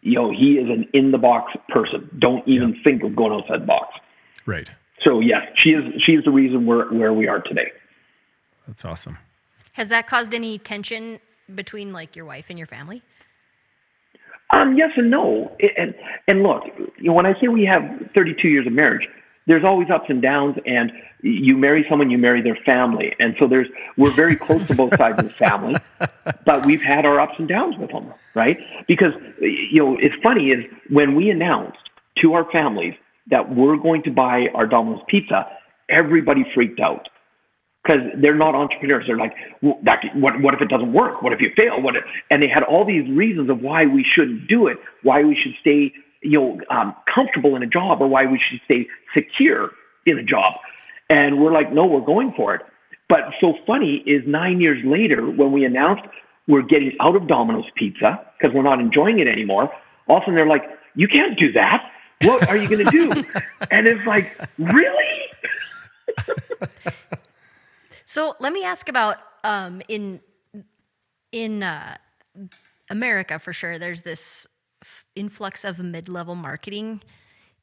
[0.00, 2.08] you know, he is an in the box person.
[2.18, 3.98] Don't even think of going outside the box.
[4.46, 4.70] Right.
[5.04, 6.00] So yes, she is.
[6.02, 7.72] She is the reason we're where we are today.
[8.66, 9.18] That's awesome.
[9.72, 11.20] Has that caused any tension
[11.54, 13.02] between like your wife and your family?
[14.60, 15.56] Um, yes and no.
[15.76, 15.94] And
[16.28, 16.64] and look,
[16.98, 17.82] you know, when I say we have
[18.14, 19.08] 32 years of marriage,
[19.46, 20.56] there's always ups and downs.
[20.66, 20.92] And
[21.22, 24.96] you marry someone, you marry their family, and so there's we're very close to both
[24.96, 25.76] sides of the family.
[26.44, 28.58] But we've had our ups and downs with them, right?
[28.88, 31.78] Because you know, it's funny is when we announced
[32.22, 32.94] to our families
[33.28, 35.46] that we're going to buy our Domino's pizza,
[35.88, 37.08] everybody freaked out
[37.82, 39.04] because they're not entrepreneurs.
[39.06, 41.22] They're like, well, that, what, what if it doesn't work?
[41.22, 41.80] What if you fail?
[41.80, 45.22] What if, and they had all these reasons of why we shouldn't do it, why
[45.24, 48.86] we should stay, you know, um, comfortable in a job, or why we should stay
[49.16, 49.70] secure
[50.06, 50.54] in a job.
[51.08, 52.62] And we're like, no, we're going for it.
[53.08, 56.02] But so funny is nine years later when we announced
[56.46, 59.72] we're getting out of Domino's Pizza because we're not enjoying it anymore.
[60.08, 60.62] All of a sudden they're like,
[60.94, 61.90] you can't do that.
[62.22, 63.10] What are you going to do?
[63.70, 65.04] and it's like, really?
[68.10, 70.18] So let me ask about um, in
[71.30, 71.96] in uh,
[72.90, 73.78] America for sure.
[73.78, 74.48] There's this
[74.82, 77.02] f- influx of mid-level marketing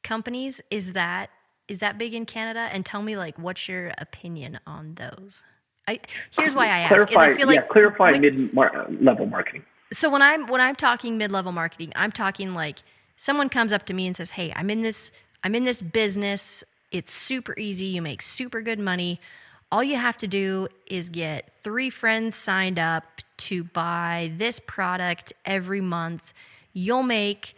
[0.02, 0.62] companies.
[0.70, 1.28] Is that
[1.68, 2.70] is that big in Canada?
[2.72, 5.44] And tell me like, what's your opinion on those?
[5.86, 9.66] I here's why I ask is I feel like yeah, clarify when- mid-level marketing.
[9.92, 12.78] so when I'm when I'm talking mid-level marketing, I'm talking like
[13.16, 15.12] someone comes up to me and says, "Hey, I'm in this
[15.44, 16.64] I'm in this business.
[16.90, 17.84] It's super easy.
[17.84, 19.20] You make super good money.
[19.70, 23.04] All you have to do is get 3 friends signed up
[23.38, 26.32] to buy this product every month.
[26.72, 27.54] You'll make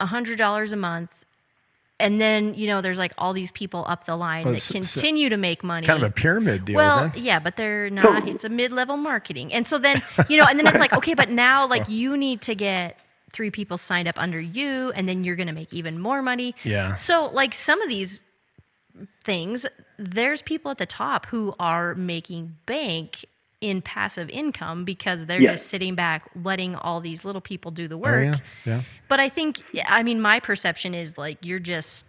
[0.00, 1.10] $100 a month."
[1.98, 4.74] And then, you know, there's like all these people up the line Well, that s-
[4.74, 5.86] s- continue to make money.
[5.86, 7.22] Kind of a pyramid deal, Well, isn't it?
[7.22, 8.28] yeah, but they're not.
[8.28, 11.30] It's a mid-level marketing, and so then you know, and then it's like, okay, but
[11.30, 12.98] now like you need to get
[13.32, 16.54] three people signed up under you, and then you're going to make even more money.
[16.64, 16.96] Yeah.
[16.96, 18.22] So like some of these
[19.24, 19.64] things,
[19.98, 23.24] there's people at the top who are making bank
[23.60, 25.52] in passive income because they're Yeah.
[25.52, 28.24] just sitting back, letting all these little people do the Oh, work.
[28.24, 28.36] yeah.
[28.66, 28.82] Yeah.
[29.08, 32.04] But I think, I mean, my perception is like you're just,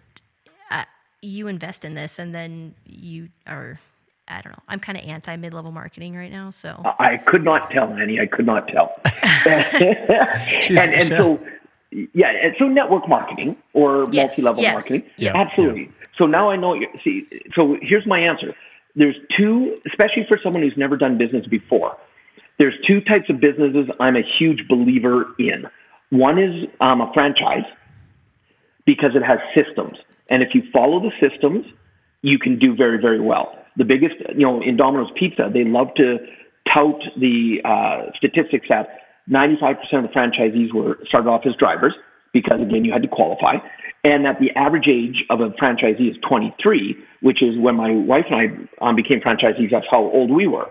[0.69, 0.84] uh,
[1.21, 3.80] you invest in this and then you are,
[4.28, 4.63] I don't know.
[4.67, 6.52] I'm kind of anti mid level marketing right now.
[6.52, 8.19] So, I could not tell, Annie.
[8.19, 9.00] I could not tell.
[9.45, 11.39] And and so,
[12.13, 15.32] yeah, and so network marketing or Yes, multi-level yes, marketing, yeah.
[15.36, 15.89] absolutely.
[16.17, 16.73] So now I know.
[16.73, 18.56] You, see, so here's my answer.
[18.95, 21.97] There's two, especially for someone who's never done business before.
[22.58, 25.65] There's two types of businesses I'm a huge believer in.
[26.10, 27.65] One is um, a franchise,
[28.88, 29.99] because it has systems.
[30.32, 31.65] And if you follow the systems,
[32.23, 33.53] you can do very, very well.
[33.75, 36.17] The biggest, you know, in Domino's Pizza, they love to
[36.73, 38.88] tout the uh, statistics that
[39.30, 41.93] 95% of the franchisees were started off as drivers
[42.33, 43.55] because, again, you had to qualify,
[44.03, 48.25] and that the average age of a franchisee is 23, which is when my wife
[48.29, 49.71] and I um, became franchisees.
[49.71, 50.69] That's how old we were.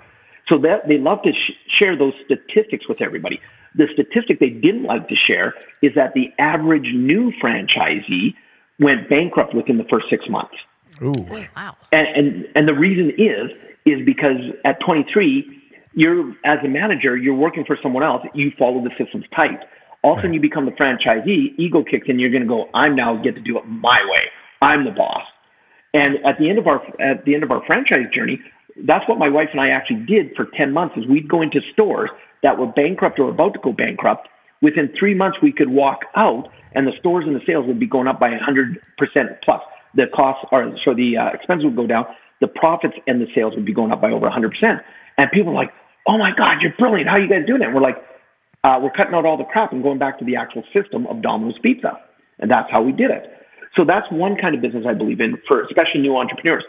[0.48, 3.40] So that they love to sh- share those statistics with everybody.
[3.74, 8.34] The statistic they didn't like to share is that the average new franchisee
[8.78, 10.54] went bankrupt within the first six months.
[11.02, 11.14] Ooh.
[11.30, 11.76] Oh, wow.
[11.92, 13.50] And, and and the reason is
[13.84, 15.62] is because at 23,
[15.94, 18.22] you're as a manager, you're working for someone else.
[18.34, 19.60] You follow the systems tight.
[20.06, 21.58] All of a sudden, you become the franchisee.
[21.58, 22.20] Ego kicks in.
[22.20, 22.68] You're going to go.
[22.72, 24.22] I'm now get to do it my way.
[24.62, 25.24] I'm the boss.
[25.94, 28.38] And at the end of our at the end of our franchise journey,
[28.84, 30.96] that's what my wife and I actually did for 10 months.
[30.96, 32.10] Is we'd go into stores
[32.44, 34.28] that were bankrupt or about to go bankrupt.
[34.62, 37.86] Within three months, we could walk out, and the stores and the sales would be
[37.88, 38.76] going up by 100%
[39.42, 39.60] plus.
[39.94, 42.06] The costs are so the uh, expenses would go down.
[42.40, 44.52] The profits and the sales would be going up by over 100%.
[45.18, 45.72] And people are like,
[46.06, 47.08] "Oh my God, you're brilliant!
[47.08, 47.96] How are you guys doing that?" And we're like,
[48.66, 51.22] uh, "We're cutting out all the crap and going back to the actual system of
[51.22, 52.00] Domino's Pizza,
[52.40, 53.30] and that's how we did it."
[53.76, 56.64] So that's one kind of business I believe in for especially new entrepreneurs.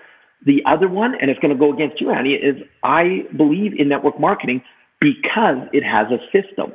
[0.46, 3.90] The other one, and it's going to go against you, Annie, is I believe in
[3.90, 4.62] network marketing
[5.00, 6.74] because it has a system.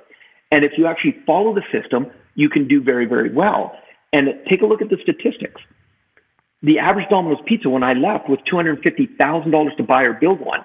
[0.51, 3.73] And if you actually follow the system, you can do very, very well.
[4.13, 5.61] And take a look at the statistics.
[6.63, 10.61] The average Domino's pizza when I left was $250,000 to buy or build one.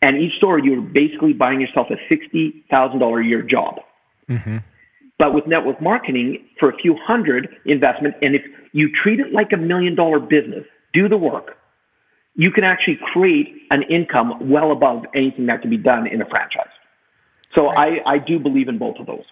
[0.00, 3.80] And each store, you're basically buying yourself a $60,000 a year job.
[5.18, 9.52] But with network marketing, for a few hundred investment, and if you treat it like
[9.52, 11.56] a million dollar business, do the work,
[12.34, 16.26] you can actually create an income well above anything that can be done in a
[16.26, 16.70] franchise.
[17.54, 19.24] So I, I do believe in both of those.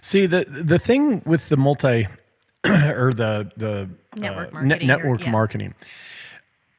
[0.00, 2.06] See the the thing with the multi
[2.64, 5.30] or the the Network uh, net- marketing or- network yeah.
[5.30, 5.74] marketing.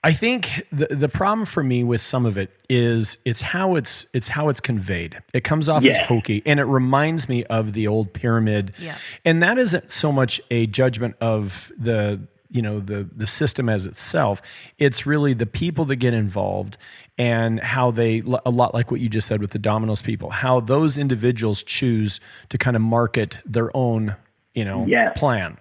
[0.03, 4.05] I think the the problem for me with some of it is it's how it's
[4.13, 5.19] it's how it's conveyed.
[5.33, 8.73] It comes off as hokey and it reminds me of the old pyramid.
[8.79, 8.95] Yeah.
[9.25, 13.85] And that isn't so much a judgment of the you know the the system as
[13.85, 14.41] itself.
[14.77, 16.77] It's really the people that get involved
[17.17, 20.61] and how they a lot like what you just said with the Domino's people, how
[20.61, 24.15] those individuals choose to kind of market their own,
[24.55, 25.19] you know, Yes.
[25.19, 25.57] plan.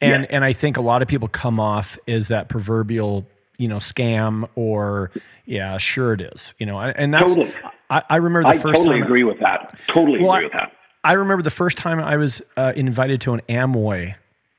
[0.00, 0.28] And Yeah.
[0.36, 3.26] and I think a lot of people come off as that proverbial,
[3.58, 5.10] you know, scam or
[5.46, 7.52] yeah, sure it is, you know, and that's Totally.
[7.90, 9.78] I, I remember the I first totally time agree with that.
[9.88, 10.72] Totally Well, agree I- with that.
[11.06, 14.14] I remember the first time I was uh, invited to an Amway,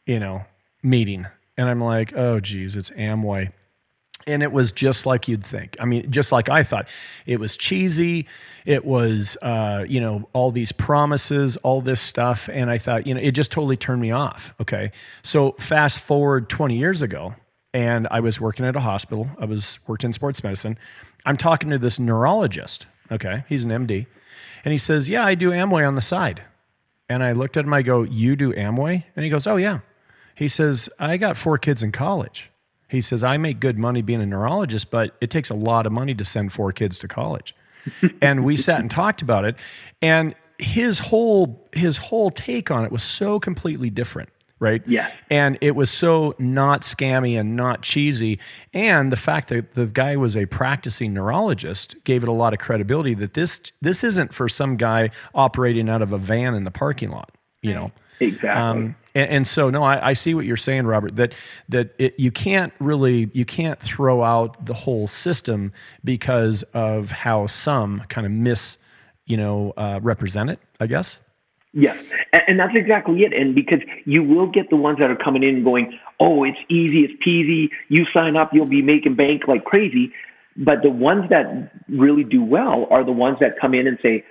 [0.05, 0.43] you know,
[0.83, 1.25] meeting,
[1.57, 3.51] and I'm like, oh, geez, it's Amway.
[4.27, 5.75] And it was just like you'd think.
[5.79, 6.87] I mean, just like I thought.
[7.25, 8.27] It was cheesy.
[8.65, 12.47] It was, uh, you know, all these promises, all this stuff.
[12.51, 14.53] And I thought, you know, it just totally turned me off.
[14.61, 14.91] Okay.
[15.23, 17.35] So fast forward 20 years ago,
[17.75, 19.27] and I was working at a hospital.
[19.37, 20.79] I was worked in sports medicine.
[21.25, 22.87] I'm talking to this neurologist.
[23.11, 23.43] Okay.
[23.49, 24.07] He's an MD.
[24.63, 26.41] And he says, Yeah, I do Amway on the side.
[27.09, 29.03] And I looked at him, I go, You do Amway?
[29.15, 29.79] And he goes, Oh, yeah.
[30.35, 32.49] He says, I got four kids in college.
[32.87, 35.91] He says, I make good money being a neurologist, but it takes a lot of
[35.91, 37.53] money to send four kids to college.
[38.21, 39.57] and we sat and talked about it.
[40.01, 44.29] And his whole his whole take on it was so completely different,
[44.65, 44.81] right?
[44.87, 45.11] Yeah.
[45.29, 48.39] And it was so not scammy and not cheesy.
[48.73, 52.59] And the fact that the guy was a practicing neurologist gave it a lot of
[52.59, 56.71] credibility that this this isn't for some guy operating out of a van in the
[56.71, 57.91] parking lot, you know.
[58.19, 58.49] Exactly.
[58.49, 61.15] Um, and, and so, no, I, I see what you're saying, Robert.
[61.15, 61.33] That
[61.69, 65.71] that it, you can't really you can't throw out the whole system
[66.03, 68.77] because of how some kind of miss,
[69.25, 70.59] you know, uh, represent it.
[70.79, 71.19] I guess.
[71.77, 71.97] Yes,
[72.31, 73.33] and, and that's exactly it.
[73.33, 77.01] And because you will get the ones that are coming in going, "Oh, it's easy,
[77.03, 77.69] it's peasy.
[77.89, 80.13] You sign up, you'll be making bank like crazy."
[80.55, 84.23] But the ones that really do well are the ones that come in and say,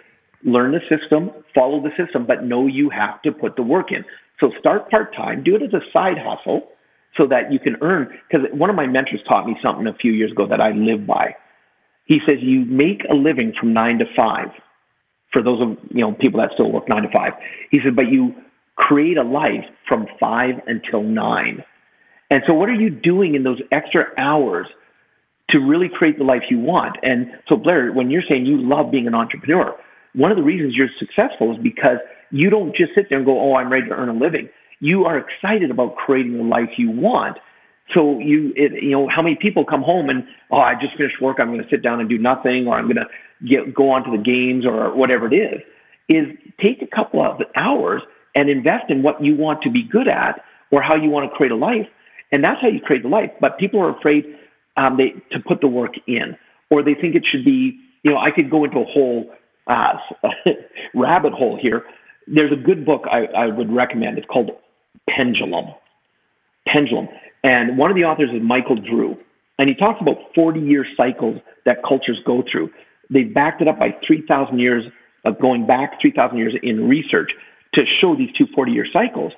[0.42, 4.07] "Learn the system, follow the system, but know you have to put the work in."
[4.40, 6.72] So start part time, do it as a side hustle,
[7.14, 8.18] so that you can earn.
[8.26, 11.07] Because one of my mentors taught me something a few years ago that I live
[11.07, 11.37] by.
[12.07, 14.50] He says, "You make a living from nine to five
[15.35, 17.33] for those of you know people that still work nine to five.
[17.70, 18.35] He said, but you
[18.77, 21.62] create a life from five until nine.
[22.31, 24.66] And so, what are you doing in those extra hours
[25.51, 26.97] to really create the life you want?
[27.03, 29.77] And so, Blair, when you're saying you love being an entrepreneur,
[30.14, 31.99] one of the reasons you're successful is because
[32.31, 34.49] you don't just sit there and go, "Oh, I'm ready to earn a living."
[34.81, 37.38] You are excited about creating the life you want.
[37.94, 41.20] So you, it, you know, how many people come home and, oh, I just finished
[41.20, 41.37] work.
[41.38, 43.07] I'm going to sit down and do nothing, or I'm going to
[43.46, 45.61] get go on to the games, or whatever it is.
[46.09, 46.26] Is
[46.62, 48.02] take a couple of hours
[48.35, 51.37] and invest in what you want to be good at, or how you want to
[51.37, 51.87] create a life.
[52.33, 53.30] And that's how you create the life.
[53.40, 54.24] But people are afraid
[54.76, 56.37] um, they, to put the work in,
[56.70, 59.30] or they think it should be, you know, I could go into a whole
[59.66, 59.94] uh,
[60.94, 61.85] rabbit hole here.
[62.26, 64.18] There's a good book I, I would recommend.
[64.18, 64.50] It's called
[65.09, 65.74] Pendulum.
[66.66, 67.09] Pendulum.
[67.42, 69.16] And one of the authors is Michael Drew.
[69.59, 72.70] And he talks about 40 year cycles that cultures go through.
[73.11, 74.85] They backed it up by 3,000 years
[75.25, 77.31] of going back 3,000 years in research
[77.75, 79.33] to show these two 40 year cycles.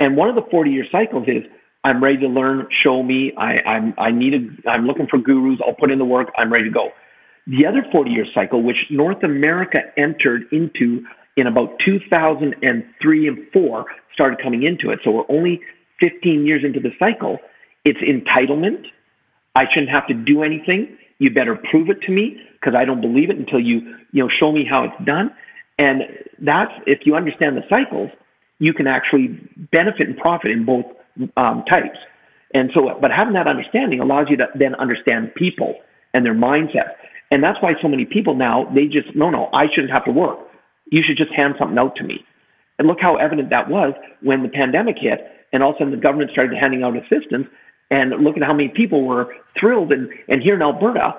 [0.00, 1.44] And one of the 40 year cycles is
[1.84, 5.58] I'm ready to learn, show me, I, I'm, I need a, I'm looking for gurus,
[5.66, 6.90] I'll put in the work, I'm ready to go.
[7.46, 11.04] The other 40 year cycle, which North America entered into
[11.36, 15.00] in about 2003 and 4, started coming into it.
[15.02, 15.60] So we're only
[16.00, 17.38] 15 years into the cycle.
[17.84, 18.84] It's entitlement.
[19.54, 20.96] I shouldn't have to do anything.
[21.18, 23.80] You better prove it to me because I don't believe it until you,
[24.12, 25.34] you know, show me how it's done.
[25.78, 26.02] And
[26.38, 28.10] that's, if you understand the cycles,
[28.58, 29.38] you can actually
[29.72, 30.84] benefit and profit in both
[31.36, 31.98] um, types.
[32.54, 35.74] And so, but having that understanding allows you to then understand people
[36.14, 36.94] and their mindset.
[37.30, 40.12] And that's why so many people now, they just, no, no, I shouldn't have to
[40.12, 40.38] work.
[40.90, 42.24] You should just hand something out to me.
[42.78, 45.20] And look how evident that was when the pandemic hit
[45.52, 47.48] and all of a sudden the government started handing out assistance.
[47.90, 49.92] And look at how many people were thrilled.
[49.92, 51.14] And, and here in Alberta,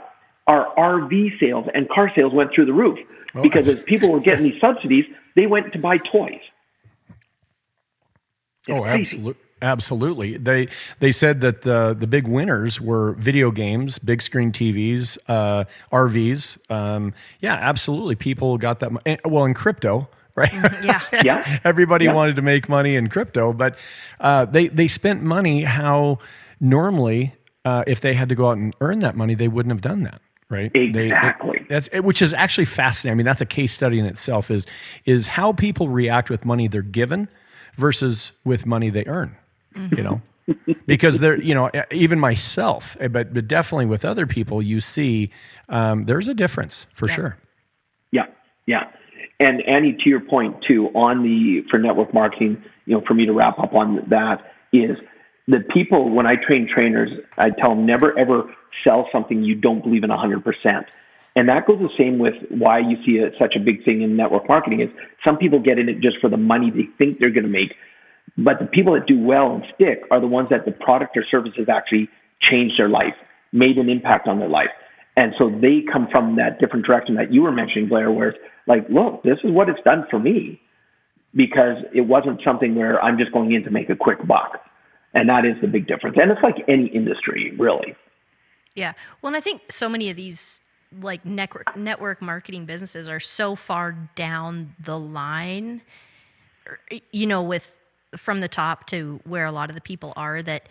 [0.47, 2.99] our RV sales and car sales went through the roof
[3.36, 3.41] oh.
[3.41, 6.41] because as people were getting these subsidies, they went to buy toys.
[8.67, 9.39] It's oh, absolutely.
[9.62, 10.36] Absolutely.
[10.36, 10.67] They
[10.99, 16.58] they said that the the big winners were video games, big screen TVs, uh, RVs.
[16.69, 18.15] Um, yeah, absolutely.
[18.15, 19.21] People got that.
[19.23, 20.49] Well, in crypto, right?
[20.49, 20.86] Mm-hmm.
[20.86, 21.21] Yeah.
[21.23, 21.60] yeah.
[21.63, 22.13] Everybody yeah.
[22.13, 23.77] wanted to make money in crypto, but
[24.19, 26.19] uh, they they spent money how
[26.60, 29.82] normally uh, if they had to go out and earn that money, they wouldn't have
[29.82, 30.21] done that
[30.53, 30.71] right?
[30.73, 31.59] Exactly.
[31.59, 33.13] They, that's which is actually fascinating.
[33.13, 34.49] I mean, that's a case study in itself.
[34.49, 34.65] Is
[35.05, 37.27] is how people react with money they're given
[37.75, 39.35] versus with money they earn.
[39.75, 39.95] Mm-hmm.
[39.95, 40.21] You know,
[40.85, 45.31] because they're you know even myself, eh, but but definitely with other people, you see
[45.69, 47.15] um, there's a difference for yeah.
[47.15, 47.37] sure.
[48.11, 48.25] Yeah,
[48.65, 48.91] yeah.
[49.39, 53.25] And Annie, to your point too, on the for network marketing, you know, for me
[53.25, 54.97] to wrap up on that is
[55.47, 58.43] the people when I train trainers, I tell them never ever
[58.83, 60.86] sell something you don't believe in 100%.
[61.36, 64.47] And that goes the same with why you see such a big thing in network
[64.47, 64.89] marketing is
[65.25, 67.73] some people get in it just for the money they think they're going to make.
[68.38, 71.25] But the people that do well and stick are the ones that the product or
[71.29, 72.09] service has actually
[72.39, 73.15] changed their life,
[73.51, 74.69] made an impact on their life.
[75.15, 78.39] And so they come from that different direction that you were mentioning, Blair, where it's
[78.67, 80.59] like, look, this is what it's done for me
[81.36, 84.59] because it wasn't something where I'm just going in to make a quick buck.
[85.13, 86.17] And that is the big difference.
[86.19, 87.95] And it's like any industry, really.
[88.75, 88.93] Yeah.
[89.21, 90.62] Well, and I think so many of these
[91.01, 95.81] like network network marketing businesses are so far down the line
[97.12, 97.79] you know with
[98.15, 100.67] from the top to where a lot of the people are that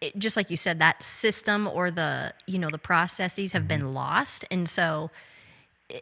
[0.00, 3.80] it, just like you said that system or the you know the processes have been
[3.80, 3.94] mm-hmm.
[3.94, 5.10] lost and so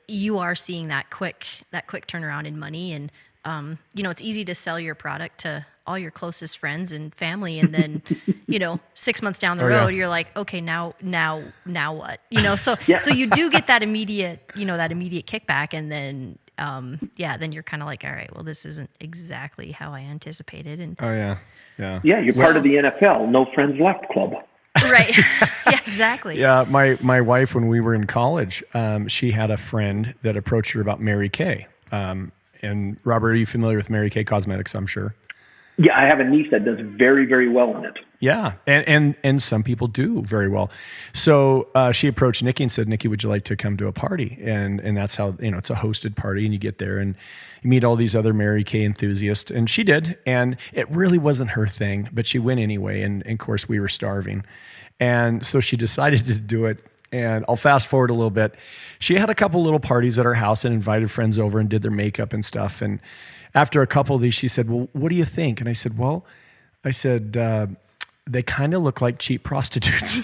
[0.09, 3.13] you are seeing that quick that quick turnaround in money and
[3.45, 7.15] um, you know it's easy to sell your product to all your closest friends and
[7.15, 8.03] family and then
[8.47, 9.97] you know six months down the oh, road yeah.
[9.97, 12.21] you're like okay now now now what?
[12.31, 12.99] You know so yeah.
[12.99, 17.37] so you do get that immediate you know that immediate kickback and then um, yeah
[17.37, 20.97] then you're kind of like all right well this isn't exactly how i anticipated and
[21.01, 21.39] oh yeah.
[21.79, 22.01] Yeah.
[22.05, 24.35] Yeah you're part of the nfl no friends left club.
[24.85, 25.15] Right.
[25.67, 26.39] Yeah exactly.
[26.39, 30.37] Yeah my my wife when we were in college um, she had a friend that
[30.37, 34.75] approached her about mary kay um, and robert are you familiar with mary kay cosmetics
[34.75, 35.15] i'm sure
[35.79, 37.99] yeah, I have a niece that does very, very well in it.
[38.21, 40.71] Yeah, and and and some people do very well.
[41.15, 43.93] So uh, she approached Nikki and said, "Nikki, would you like to come to a
[43.93, 46.99] party?" And and that's how you know it's a hosted party, and you get there
[46.99, 47.17] and
[47.63, 51.51] you meet all these other Mary Kay enthusiasts, and she did, and it really wasn't
[51.51, 54.45] her thing, but she went anyway, and, and of course we were starving,
[55.01, 56.79] and so she decided to do it.
[57.13, 58.55] And I'll fast forward a little bit.
[58.99, 61.83] She had a couple little parties at her house and invited friends over and did
[61.83, 63.01] their makeup and stuff, and
[63.55, 65.61] after a couple of these, she said, Well, what do you think?
[65.61, 66.25] And I said, Well,
[66.85, 67.67] I said, uh,
[68.27, 70.21] they kind of look like cheap prostitutes.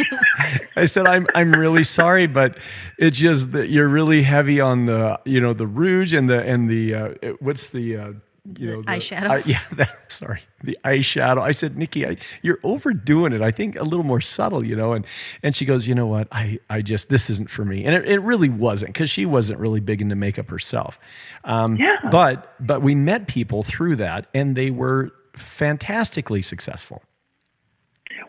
[0.76, 2.58] I said, I'm, I'm really sorry, but
[2.98, 6.68] it's just that you're really heavy on the, you know, the rouge and the, and
[6.68, 7.08] the, uh,
[7.38, 8.12] what's the, uh,
[8.58, 9.30] you know, the, eyeshadow.
[9.30, 11.40] I, yeah, that, sorry, the eyeshadow.
[11.40, 13.42] I said, Nikki, I, you're overdoing it.
[13.42, 14.92] I think a little more subtle, you know.
[14.92, 15.06] And
[15.42, 16.28] and she goes, you know what?
[16.32, 17.84] I I just this isn't for me.
[17.84, 20.98] And it, it really wasn't because she wasn't really big into makeup herself.
[21.44, 21.96] Um, yeah.
[22.10, 27.02] But but we met people through that, and they were fantastically successful.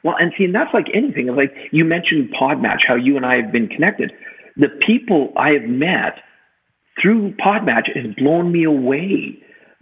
[0.03, 1.27] Well, and see, and that's like anything.
[1.35, 4.11] Like you mentioned Podmatch, how you and I have been connected.
[4.57, 6.19] The people I have met
[7.01, 9.37] through Podmatch has blown me away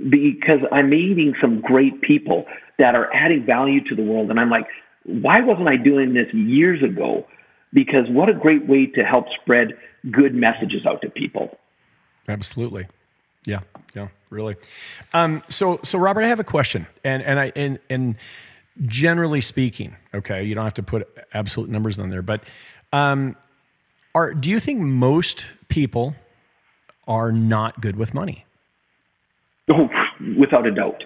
[0.09, 2.45] because I'm meeting some great people
[2.77, 4.29] that are adding value to the world.
[4.29, 4.67] And I'm like,
[5.03, 7.27] why wasn't I doing this years ago?
[7.73, 9.77] Because what a great way to help spread
[10.09, 11.57] good messages out to people.
[12.27, 12.87] Absolutely.
[13.45, 13.59] Yeah,
[13.95, 14.55] yeah, really.
[15.13, 18.15] Um, so, so Robert, I have a question, and and I and and
[18.85, 22.43] generally speaking, okay, you don't have to put absolute numbers on there, but
[22.91, 23.35] um,
[24.13, 26.15] are do you think most people
[27.07, 28.45] are not good with money?
[29.69, 29.87] Oh,
[30.37, 31.03] without a doubt.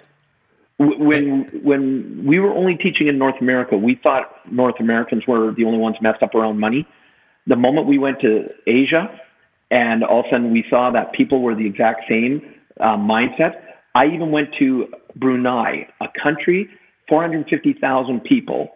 [0.80, 5.66] When when we were only teaching in North America, we thought North Americans were the
[5.66, 6.88] only ones messed up around money.
[7.46, 9.20] The moment we went to Asia,
[9.70, 12.42] and all of a sudden we saw that people were the exact same
[12.80, 13.62] uh, mindset.
[13.96, 16.70] I even went to Brunei, a country,
[17.10, 18.76] 450,000 people,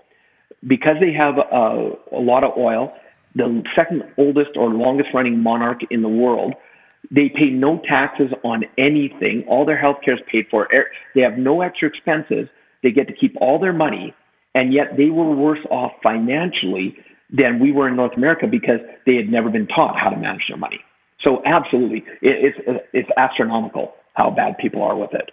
[0.68, 2.94] because they have a, a lot of oil,
[3.36, 6.54] the second oldest or longest running monarch in the world.
[7.10, 9.46] They pay no taxes on anything.
[9.48, 10.68] All their health care is paid for.
[11.16, 12.50] They have no extra expenses.
[12.84, 14.14] They get to keep all their money,
[14.54, 16.98] and yet they were worse off financially
[17.32, 20.44] than we were in North America because they had never been taught how to manage
[20.48, 20.80] their money.
[21.26, 22.58] So absolutely, it's
[22.94, 25.32] it's astronomical how bad people are with it.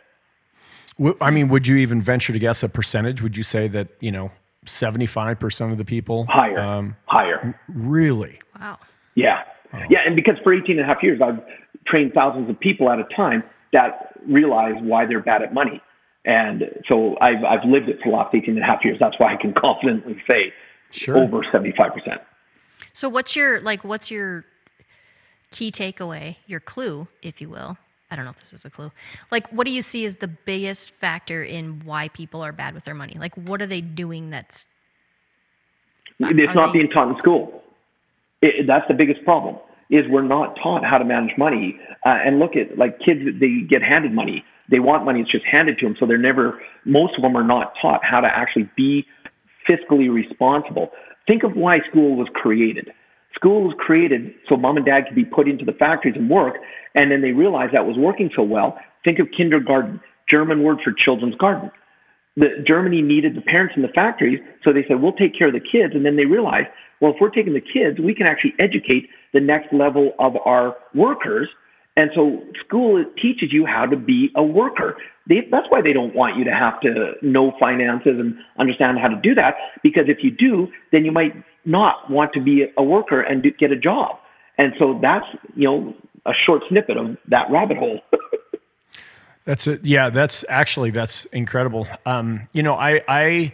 [1.21, 3.21] I mean, would you even venture to guess a percentage?
[3.21, 4.31] Would you say that you know
[4.65, 7.59] seventy five percent of the people higher, um, higher?
[7.69, 8.39] Really?
[8.59, 8.79] Wow.
[9.15, 9.79] Yeah, oh.
[9.91, 11.39] yeah, and because for 18 and a half years I've
[11.87, 15.81] trained thousands of people at a time that realize why they're bad at money.
[16.25, 18.97] And so I've, I've lived it for the last 18 and a half years.
[18.99, 20.53] That's why I can confidently say
[20.91, 21.19] sure.
[21.19, 22.19] over 75%.
[22.93, 24.45] So what's your, like, what's your
[25.51, 27.77] key takeaway, your clue, if you will?
[28.11, 28.93] I don't know if this is a clue.
[29.31, 32.85] Like, what do you see as the biggest factor in why people are bad with
[32.85, 33.17] their money?
[33.19, 34.67] Like, what are they doing that's.
[36.21, 36.79] It's not they...
[36.79, 37.63] being taught in school.
[38.41, 39.57] It, that's the biggest problem
[39.95, 41.79] is we're not taught how to manage money.
[42.05, 44.45] Uh, and look at like kids, they get handed money.
[44.71, 45.21] They want money.
[45.21, 45.97] It's just handed to them.
[46.01, 49.07] So they're never, most of them are not taught how to actually be
[49.69, 50.91] fiscally responsible.
[51.29, 52.91] Think of why school was created.
[53.35, 56.57] School was created so mom and dad could be put into the factories and work,
[56.95, 58.79] and then they realized that was working so well.
[59.05, 61.71] Think of kindergarten, German word for children's garden.
[62.37, 65.55] The, Germany needed the parents in the factories, so they said, we'll take care of
[65.55, 65.95] the kids.
[65.95, 66.69] And then they realized,
[67.01, 70.77] well, if we're taking the kids, we can actually educate the next level of our
[70.95, 71.49] workers.
[71.97, 74.97] And so school teaches you how to be a worker.
[75.29, 79.09] They, that's why they don't want you to have to know finances and understand how
[79.09, 79.55] to do that.
[79.83, 83.51] Because if you do, then you might not want to be a worker and do,
[83.53, 84.19] get a job.
[84.59, 85.95] And so that's, you know,
[86.27, 88.01] a short snippet of that rabbit hole.
[89.45, 89.85] that's it.
[89.85, 91.87] Yeah, that's actually, that's incredible.
[92.07, 93.53] Um, you know, I, I,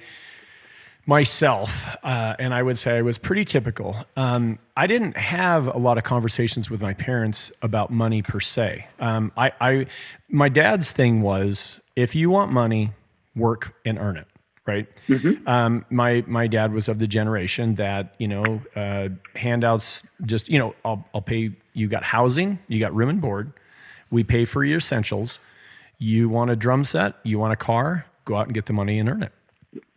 [1.06, 3.96] myself, uh, and I would say I was pretty typical.
[4.16, 8.86] Um, I didn't have a lot of conversations with my parents about money per se.
[9.00, 9.86] Um, I, I,
[10.28, 12.92] my dad's thing was if you want money,
[13.36, 14.26] work and earn it.
[14.66, 14.86] Right.
[15.08, 15.48] Mm-hmm.
[15.48, 20.04] Um, my my dad was of the generation that you know uh, handouts.
[20.26, 21.50] Just you know, I'll I'll pay.
[21.72, 22.56] You got housing.
[22.68, 23.52] You got room and board.
[24.10, 25.40] We pay for your essentials.
[25.98, 27.14] You want a drum set.
[27.24, 28.06] You want a car.
[28.26, 29.32] Go out and get the money and earn it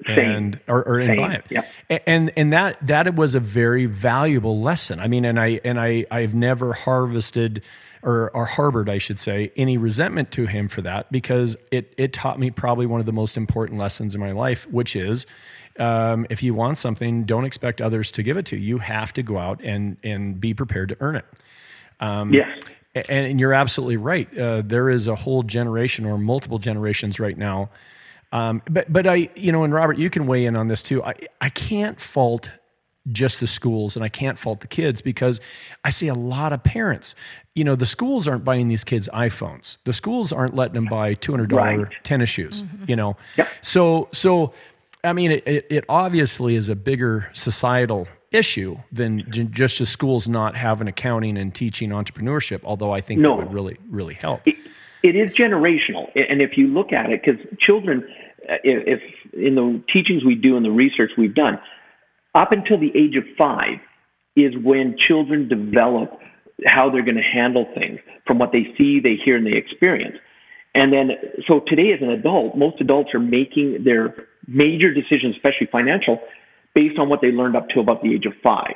[0.06, 1.46] and or, or and buy it.
[1.50, 2.02] Yep.
[2.06, 5.00] And and that that was a very valuable lesson.
[5.00, 7.64] I mean, and I and I I've never harvested
[8.04, 12.14] or or harbored, I should say, any resentment to him for that because it it
[12.14, 15.26] taught me probably one of the most important lessons in my life, which is
[15.80, 18.76] um, if you want something, don't expect others to give it to you.
[18.76, 21.26] You have to go out and and be prepared to earn it.
[22.00, 22.62] Um, yes.
[22.96, 24.38] And, and you're absolutely right.
[24.38, 27.72] Uh, there is a whole generation or multiple generations right now
[28.34, 31.02] um, but but I you know and Robert you can weigh in on this too.
[31.04, 32.52] I I can't fault
[33.12, 35.40] just the schools and I can't fault the kids because
[35.84, 37.16] I see a lot of parents.
[37.54, 39.78] You know, the schools aren't buying these kids iPhones.
[39.84, 41.94] The schools aren't letting them buy two hundred dollar right.
[42.04, 42.64] tennis shoes.
[42.64, 42.86] Mm-hmm.
[42.88, 43.50] You know, yep.
[43.62, 44.54] so so
[45.04, 50.56] I mean it, it, obviously is a bigger societal issue than just the schools not
[50.56, 52.62] having accounting and teaching entrepreneurship.
[52.64, 53.38] Although I think no.
[53.38, 54.42] that would really really help.
[54.46, 54.56] It,
[55.04, 58.08] it is generational, and if you look at it, because children
[58.50, 61.60] Uh, if, if in the teachings we do and the research we've done,
[62.36, 63.80] up until the age of five
[64.36, 66.20] is when children develop
[66.66, 70.18] how they're going to handle things from what they see, they hear, and they experience.
[70.76, 71.12] And then,
[71.48, 76.20] so today as an adult, most adults are making their major decisions, especially financial,
[76.74, 78.74] based on what they learned up to about the age of five.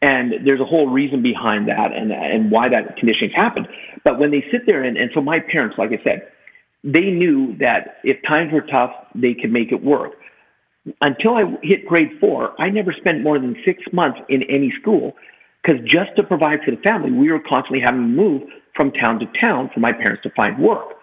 [0.00, 3.68] And there's a whole reason behind that and, and why that conditioning happened.
[4.04, 6.28] But when they sit there and, and so my parents, like I said,
[6.84, 10.12] they knew that if times were tough, they could make it work.
[11.00, 15.14] Until I hit grade four, I never spent more than six months in any school
[15.62, 18.42] because just to provide for the family, we were constantly having to move
[18.76, 20.94] from town to town for my parents to find work.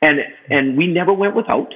[0.00, 1.74] And and we never went without.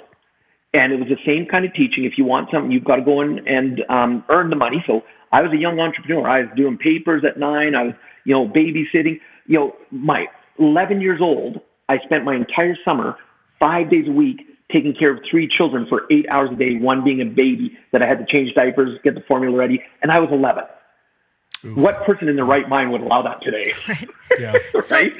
[0.73, 2.05] And it was the same kind of teaching.
[2.05, 4.83] If you want something, you've got to go in and um, earn the money.
[4.87, 6.27] So I was a young entrepreneur.
[6.27, 7.75] I was doing papers at nine.
[7.75, 7.95] I was,
[8.25, 9.21] you know, babysitting.
[9.47, 10.27] You know, my
[10.59, 13.17] 11 years old, I spent my entire summer,
[13.63, 14.41] five days a week,
[14.73, 18.03] taking care of three children for eight hours a day, one being a baby that
[18.03, 20.65] I had to change diapers, get the formula ready, and I was 11.
[21.77, 23.73] What person in their right mind would allow that today?
[24.41, 24.57] Yeah.
[24.91, 25.13] right?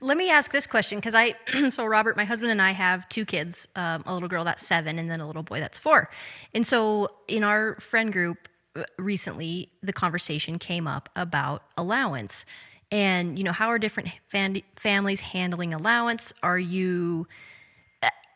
[0.00, 1.34] Let me ask this question because I,
[1.70, 4.96] so Robert, my husband and I have two kids, um, a little girl that's seven
[4.96, 6.08] and then a little boy that's four.
[6.54, 12.44] And so in our friend group uh, recently, the conversation came up about allowance.
[12.92, 16.32] And, you know, how are different fam- families handling allowance?
[16.44, 17.26] Are you,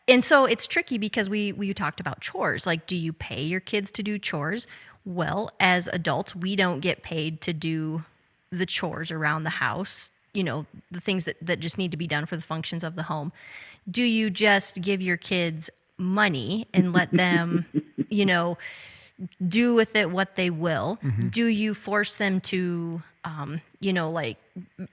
[0.09, 2.65] and so it's tricky because we we talked about chores.
[2.65, 4.67] Like, do you pay your kids to do chores?
[5.05, 8.03] Well, as adults, we don't get paid to do
[8.51, 10.11] the chores around the house.
[10.33, 12.95] You know, the things that that just need to be done for the functions of
[12.95, 13.31] the home.
[13.89, 17.65] Do you just give your kids money and let them,
[18.09, 18.57] you know,
[19.47, 20.99] do with it what they will?
[21.29, 24.37] Do you force them to, um, you know, like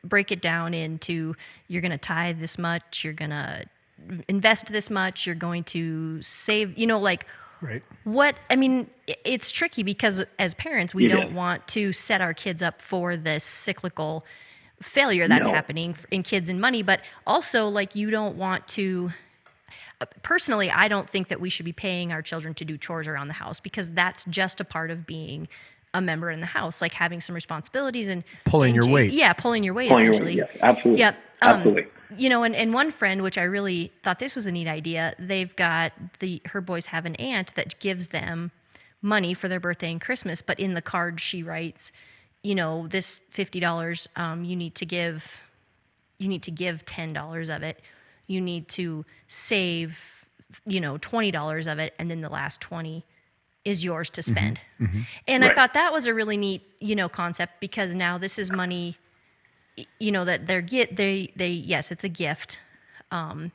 [0.03, 1.37] break it down into
[1.69, 3.67] you're going to tithe this much, you're going to
[4.29, 7.27] invest this much, you're going to save, you know, like
[7.63, 7.83] Right.
[8.05, 12.35] what I mean, it's tricky because as parents, we It don't want to set our
[12.35, 14.25] kids up for this cyclical
[14.83, 15.55] failure that's No.
[15.55, 19.11] happening in kids and money, but also like you don't want to
[20.01, 23.07] uh, personally, I don't think that we should be paying our children to do chores
[23.09, 25.49] around the house because that's just a part of being
[25.95, 29.13] a member in the house, like having some responsibilities and Pulling and your weight.
[29.15, 30.37] Yeah, pulling your weight Pulling your weight, essentially.
[30.37, 30.99] yes, absolutely.
[31.01, 31.15] Yep.
[31.41, 31.87] Um, Absolutely.
[32.17, 35.15] You know, and, and one friend, which I really thought this was a neat idea,
[35.19, 38.51] they've got the her boys have an aunt that gives them
[39.03, 41.93] money for their birthday and Christmas, but in the card she writes,
[42.43, 45.41] you know, this fifty dollars, um, you need to give
[46.19, 47.81] you need to give ten dollars of it.
[48.27, 49.99] You need to save,
[50.67, 53.05] you know, twenty dollars of it, and then the last twenty
[53.65, 54.61] is yours to spend.
[55.27, 58.53] And I thought that was a really neat, you know, concept because now this is
[58.53, 59.06] money, y-
[59.99, 62.61] you know, that they're get they they yes, it's a gift,
[63.11, 63.53] um,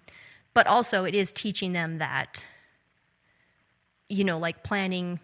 [0.54, 2.46] but also it is teaching them that,
[4.08, 5.20] you know, like planning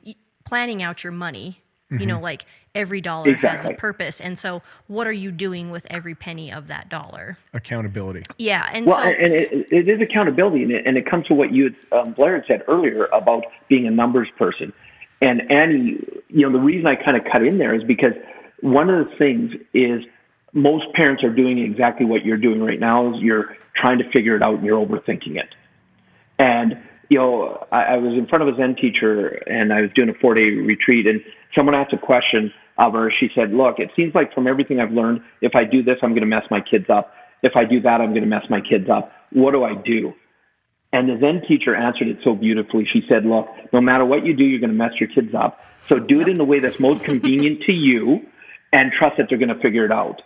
[0.45, 1.62] planning out your money.
[1.89, 2.45] You know, like
[2.76, 6.68] every dollar has a purpose, and so what are you doing with every penny of
[6.68, 7.38] that dollar?
[7.54, 8.24] Accountability.
[8.38, 11.34] Yeah, and Well, so and it, it is accountability, and it, and it comes to
[11.34, 14.74] what you, um, Blair, had said earlier about being a numbers person.
[15.22, 18.12] And Annie, you know, the reason I kind of cut in there is because
[18.60, 20.04] one of the things is
[20.58, 23.14] most parents are doing exactly what you're doing right now.
[23.14, 25.49] Is you're trying to figure it out and you're overthinking it.
[26.39, 26.78] And
[27.10, 30.10] you know, I, I was in front of a Zen teacher and I was doing
[30.10, 31.22] a four day retreat, and
[31.55, 33.12] someone asked a question of her.
[33.20, 36.12] She said, "Look, it seems like from everything I've learned, if I do this, I'm
[36.12, 37.14] going to mess my kids up.
[37.43, 39.12] If I do that, I'm going to mess my kids up.
[39.32, 40.14] What do I do?"
[40.93, 42.86] And the Zen teacher answered it so beautifully.
[42.91, 45.60] She said, Look, no matter what you do, you're going to mess your kids up.
[45.89, 48.26] So do it in the way that's most convenient to you
[48.72, 50.22] and trust that they're going to figure it out.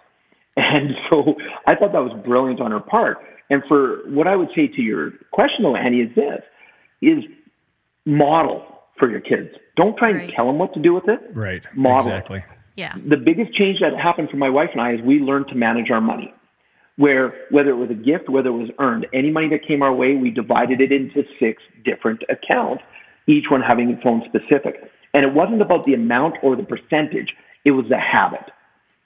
[0.57, 1.35] And so
[1.65, 3.17] I thought that was brilliant on her part.
[3.49, 6.41] And for what I would say to your question, though, Annie, is this
[7.01, 7.23] is
[8.05, 8.65] model
[8.97, 9.55] for your kids.
[9.75, 10.33] Don't try and Right.
[10.35, 11.19] tell them what to do with it.
[11.33, 11.65] Right.
[11.73, 12.07] Model.
[12.07, 12.43] Exactly.
[12.75, 15.55] yeah, The biggest change that happened for my wife and I is we learned to
[15.55, 16.33] manage our money
[16.97, 19.93] where whether it was a gift, whether it was earned, any money that came our
[19.93, 22.83] way, we divided it into six different accounts,
[23.27, 24.89] each one having its own specific.
[25.13, 27.33] And it wasn't about the amount or the percentage,
[27.65, 28.51] it was the habit.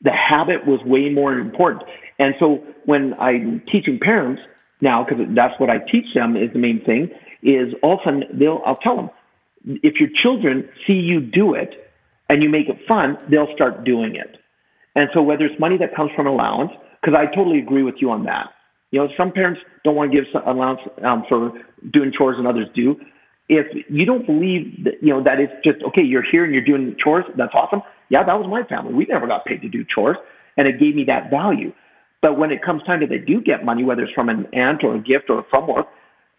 [0.01, 1.83] The habit was way more important.
[2.19, 4.41] And so when I'm teaching parents
[4.81, 7.09] now, because that's what I teach them is the main thing,
[7.41, 9.09] is all of they'll I'll tell them,
[9.65, 11.91] if your children see you do it
[12.29, 14.37] and you make it fun, they'll start doing it.
[14.95, 16.71] And so whether it's money that comes from allowance,
[17.01, 18.49] because I totally agree with you on that.
[18.91, 21.51] You know, some parents don't want to give allowance um, for
[21.91, 22.95] doing chores and others do.
[23.49, 26.63] If you don't believe that, you know, that it's just, okay, you're here and you're
[26.63, 27.81] doing chores, that's awesome.
[28.09, 28.93] Yeah, that was my family.
[28.93, 30.17] We never got paid to do chores
[30.57, 31.73] and it gave me that value.
[32.21, 34.83] But when it comes time that they do get money, whether it's from an aunt
[34.83, 35.87] or a gift or from work,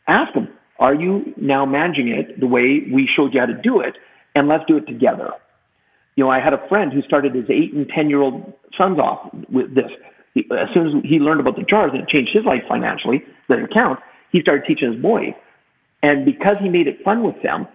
[0.09, 0.49] ask them,
[0.79, 3.97] are you now managing it the way we showed you how to do it?
[4.35, 5.31] And let's do it together.
[6.17, 8.99] You know, I had a friend who started his eight and 10 year old sons
[8.99, 9.91] off with this.
[10.37, 13.65] As soon as he learned about the jars and it changed his life financially, the
[13.65, 14.01] account,
[14.33, 15.33] he started teaching his boys.
[16.03, 17.67] And because he made it fun with them,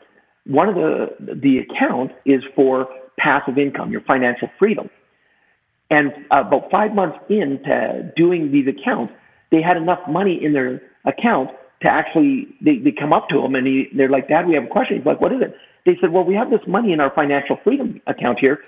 [0.45, 2.87] one of the, the account is for
[3.21, 4.89] passive income, your financial freedom.
[5.89, 9.13] And uh, about five months into doing these accounts,
[9.51, 11.49] they had enough money in their account
[11.81, 14.63] to actually, they, they come up to him and he, they're like, Dad, we have
[14.63, 14.97] a question.
[14.97, 15.55] He's like, what is it?
[15.85, 18.59] They said, well, we have this money in our financial freedom account here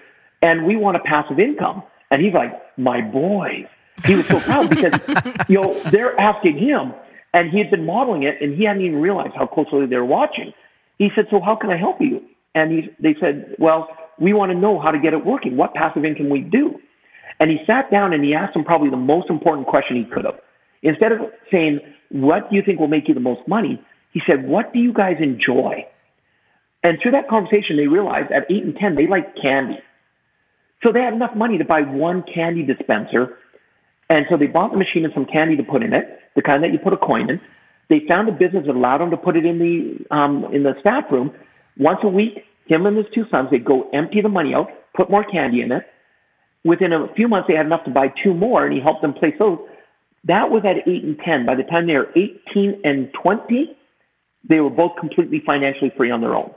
[0.42, 1.84] and we want a passive income.
[2.12, 3.66] And he's like, my boys,
[4.06, 5.00] He was so proud because,
[5.48, 6.94] you know, they're asking him,
[7.34, 10.06] and he had been modeling it, and he hadn't even realized how closely they were
[10.06, 10.54] watching.
[10.98, 12.22] He said, "So how can I help you?"
[12.56, 13.88] And he, they said, "Well,
[14.20, 15.58] we want to know how to get it working.
[15.58, 16.80] What passive income we do?"
[17.40, 20.26] And he sat down and he asked them probably the most important question he could
[20.26, 20.40] have.
[20.82, 21.20] Instead of
[21.52, 24.80] saying, "What do you think will make you the most money?" He said, "What do
[24.80, 25.86] you guys enjoy?"
[26.84, 29.80] And through that conversation, they realized at eight and ten they like candy.
[30.84, 33.38] So they had enough money to buy one candy dispenser.
[34.10, 36.62] And so they bought the machine and some candy to put in it, the kind
[36.64, 37.40] that you put a coin in.
[37.90, 40.74] They found a business that allowed them to put it in the um, in the
[40.82, 41.32] staff room.
[41.78, 45.10] Once a week, him and his two sons, they'd go empty the money out, put
[45.10, 45.86] more candy in it.
[46.64, 49.14] Within a few months, they had enough to buy two more, and he helped them
[49.14, 49.60] place those.
[50.26, 51.46] That was at eight and ten.
[51.46, 53.76] By the time they were eighteen and twenty,
[54.48, 56.54] they were both completely financially free on their own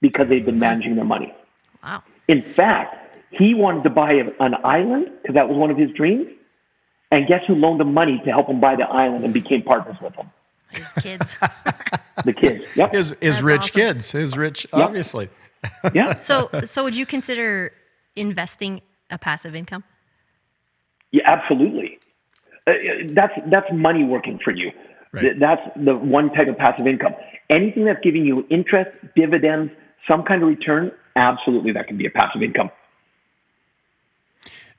[0.00, 1.34] because they'd been managing their money.
[1.82, 2.02] Wow.
[2.28, 2.96] In fact,
[3.30, 6.26] he wanted to buy an island because that was one of his dreams.
[7.10, 9.96] And guess who loaned him money to help him buy the island and became partners
[10.00, 10.30] with him?
[10.76, 11.36] His kids.
[12.24, 12.76] The kids.
[12.76, 12.92] Yep.
[12.94, 13.80] His, his That's rich awesome.
[13.80, 15.28] kids, his rich, obviously.
[15.92, 16.16] Yeah.
[16.18, 17.72] so, so would you consider
[18.16, 19.84] investing a passive income?
[21.10, 21.98] Yeah, absolutely.
[22.66, 22.72] Uh,
[23.08, 24.70] that's that's money working for you.
[25.12, 25.20] Right.
[25.22, 27.14] Th- That's the one type of passive income.
[27.50, 29.70] Anything that's giving you interest, dividends,
[30.08, 32.70] some kind of return, absolutely that can be a passive income.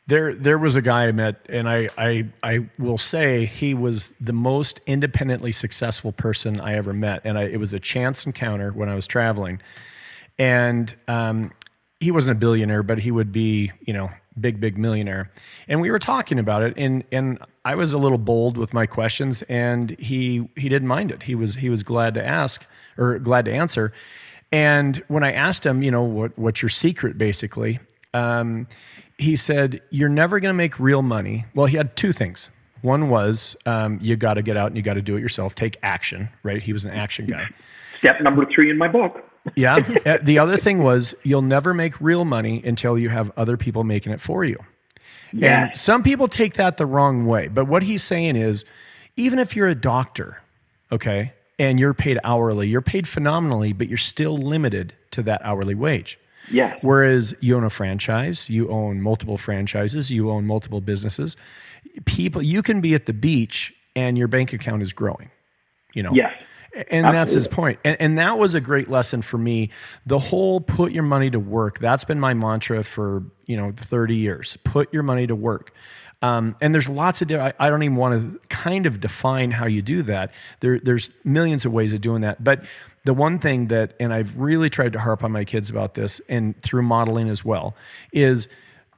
[0.07, 4.13] There, there was a guy I met, and I, I, I will say he was
[4.21, 8.71] the most independently successful person I ever met, and I, it was a chance encounter
[8.71, 9.61] when I was traveling,
[10.37, 11.51] and um,
[11.99, 15.31] he wasn't a billionaire, but he would be, you know, big, big millionaire,
[15.67, 18.85] and we were talking about it, and and I was a little bold with my
[18.85, 21.23] questions, and he he didn't mind it.
[21.23, 22.63] He was he was glad to ask
[22.97, 23.91] or glad to answer,
[24.51, 27.79] and when I asked him, you know, what what's your secret, basically.
[28.13, 28.67] Um,
[29.17, 31.45] he said, You're never going to make real money.
[31.53, 32.49] Well, he had two things.
[32.81, 35.55] One was um, you got to get out and you got to do it yourself,
[35.55, 36.61] take action, right?
[36.61, 37.47] He was an action guy.
[37.97, 39.23] Step number three in my book.
[39.55, 39.79] Yeah.
[40.05, 43.83] Uh, the other thing was you'll never make real money until you have other people
[43.83, 44.57] making it for you.
[45.41, 47.47] And some people take that the wrong way.
[47.47, 48.65] But what he's saying is
[49.17, 50.41] even if you're a doctor,
[50.91, 55.75] okay, and you're paid hourly, you're paid phenomenally, but you're still limited to that hourly
[55.75, 56.19] wage.
[56.51, 56.77] Yes.
[56.81, 61.35] Whereas you own a franchise, you own multiple franchises, you own multiple businesses.
[62.05, 65.31] People, you can be at the beach and your bank account is growing.
[65.93, 66.11] You know.
[66.13, 66.33] Yes.
[66.91, 67.79] And that's his point.
[67.85, 69.69] And, and that was a great lesson for me.
[70.05, 71.79] The whole put your money to work.
[71.79, 74.57] That's been my mantra for you know 30 years.
[74.65, 75.73] Put your money to work.
[76.25, 77.31] Um, and there's lots of.
[77.31, 80.31] I, I don't even want to kind of define how you do that.
[80.59, 82.43] There, there's millions of ways of doing that.
[82.43, 82.65] But
[83.03, 86.19] the one thing that, and I've really tried to harp on my kids about this,
[86.27, 87.75] and through modeling as well,
[88.11, 88.47] is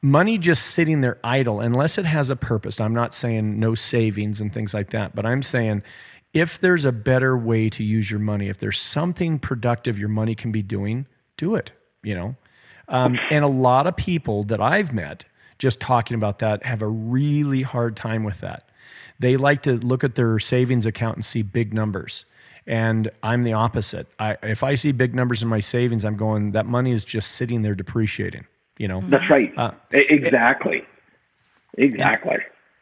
[0.01, 2.80] money just sitting there idle unless it has a purpose.
[2.80, 5.84] I'm not saying no savings and things like that, but I'm saying
[6.34, 10.34] if there's a better way to use your money, if there's something productive your money
[10.34, 11.73] can be doing, do it.
[12.03, 12.36] You know,
[12.88, 15.25] um, and a lot of people that I've met
[15.58, 18.70] just talking about that have a really hard time with that.
[19.20, 22.26] They like to look at their savings account and see big numbers.
[22.68, 24.08] And I'm the opposite.
[24.20, 27.32] I, if I see big numbers in my savings, I'm going, that money is just
[27.34, 28.45] sitting there depreciating,
[28.78, 29.01] you know?
[29.08, 29.53] That's right.
[29.58, 30.86] Uh, exactly.
[31.78, 32.38] Exactly.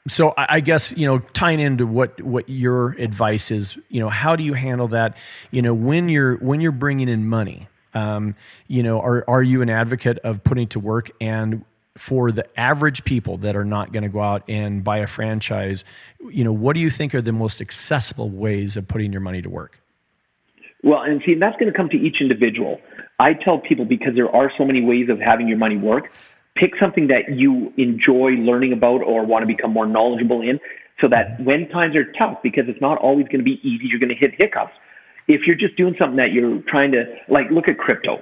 [0.08, 4.10] so I I guess you know tying into what what your advice is, you know,
[4.10, 5.18] how do you handle that?
[5.52, 8.36] You know, when you're when you're bringing in money, um,
[8.68, 11.64] you know, are are you an advocate of putting to work and
[11.98, 15.84] for the average people that are not going to go out and buy a franchise,
[16.30, 19.42] you know, what do you think are the most accessible ways of putting your money
[19.42, 19.80] to work?
[20.84, 22.80] Well, and see, that's going to come to each individual.
[23.18, 26.12] I tell people because there are so many ways of having your money work,
[26.56, 30.60] pick something that you enjoy learning about or want to become more knowledgeable in
[31.02, 34.00] so that when times are tough, because it's not always going to be easy, you're
[34.00, 34.74] going to hit hiccups.
[35.28, 38.22] If you're just doing something that you're trying to, like, look at crypto.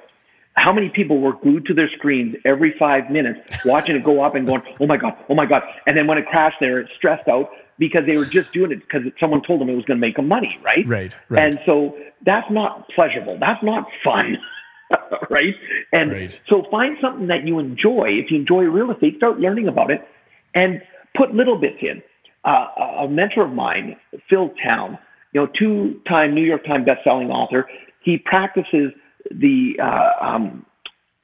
[0.56, 4.36] How many people were glued to their screens every five minutes, watching it go up
[4.36, 6.88] and going, "Oh my god, oh my god!" And then when it crashed, they were
[6.96, 7.50] stressed out
[7.80, 10.16] because they were just doing it because someone told them it was going to make
[10.16, 10.88] them money, right?
[10.88, 11.44] Right, right.
[11.44, 13.38] And so that's not pleasurable.
[13.40, 14.38] That's not fun,
[15.30, 15.56] right?
[15.92, 16.42] And Right.
[16.48, 18.10] so find something that you enjoy.
[18.10, 20.08] If you enjoy real estate, start learning about it,
[20.54, 20.82] and
[21.18, 22.02] put little bits in.
[22.46, 22.68] Uh,
[23.06, 23.96] a mentor of mine,
[24.30, 25.00] Phil Town,
[25.32, 27.68] you know, two-time New York Times best-selling author,
[28.02, 28.92] he practices
[29.32, 30.66] the uh, um,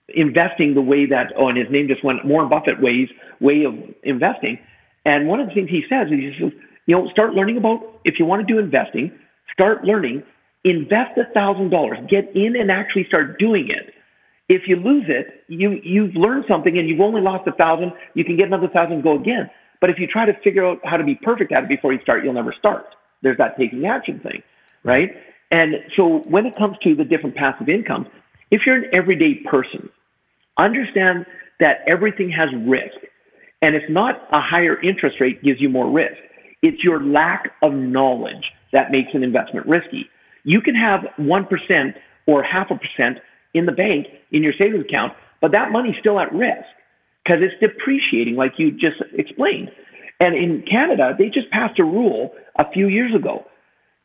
[0.09, 3.73] investing the way that, oh, and his name just went Warren Buffett ways way of
[4.03, 4.59] investing.
[5.05, 6.51] And one of the things he says is, he says,
[6.85, 9.11] you know, start learning about if you want to do investing,
[9.53, 10.23] start learning,
[10.63, 13.93] invest a thousand dollars, get in and actually start doing it.
[14.49, 17.93] If you lose it, you you've learned something and you've only lost a thousand.
[18.15, 19.49] You can get another thousand, and go again.
[19.79, 21.99] But if you try to figure out how to be perfect at it before you
[22.01, 22.95] start, you'll never start.
[23.21, 24.43] There's that taking action thing,
[24.83, 25.11] right?
[25.51, 28.07] And so when it comes to the different passive incomes,
[28.51, 29.89] if you're an everyday person,
[30.57, 31.25] understand
[31.59, 32.97] that everything has risk.
[33.61, 36.17] And it's not a higher interest rate gives you more risk.
[36.61, 40.09] It's your lack of knowledge that makes an investment risky.
[40.43, 41.93] You can have 1%
[42.27, 43.19] or half a percent
[43.53, 46.65] in the bank in your savings account, but that money's still at risk
[47.23, 49.71] because it's depreciating, like you just explained.
[50.19, 53.45] And in Canada, they just passed a rule a few years ago.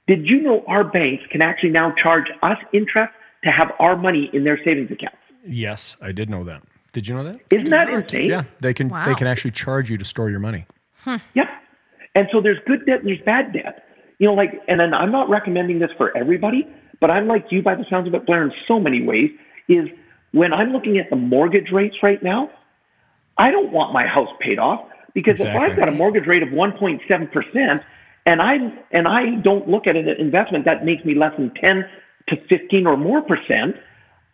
[0.07, 4.31] Did you know our banks can actually now charge us interest to have our money
[4.33, 5.19] in their savings accounts?
[5.47, 6.63] Yes, I did know that.
[6.93, 7.41] Did you know that?
[7.51, 8.05] Isn't that not.
[8.05, 8.29] insane?
[8.29, 10.67] Yeah, they can they can actually charge you to store your money.
[11.35, 11.51] Yeah.
[12.15, 13.85] And so there's good debt and there's bad debt.
[14.19, 16.67] You know, like, and then I'm not recommending this for everybody,
[17.01, 19.31] but I'm like you by the sounds of it, Blair, in so many ways,
[19.69, 19.89] is
[20.31, 22.51] when I'm looking at the mortgage rates right now,
[23.37, 26.51] I don't want my house paid off because if I've got a mortgage rate of
[26.51, 27.81] 1.7%
[28.27, 28.55] and I
[28.91, 31.85] and I don't look at an investment that makes me less than 10
[32.29, 33.77] to 15 or more percent,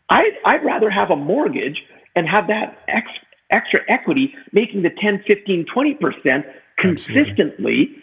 [0.09, 1.83] I, I'd rather have a mortgage
[2.15, 3.09] and have that ex,
[3.51, 6.45] extra equity making the 10, 15, 20%
[6.79, 7.97] consistently.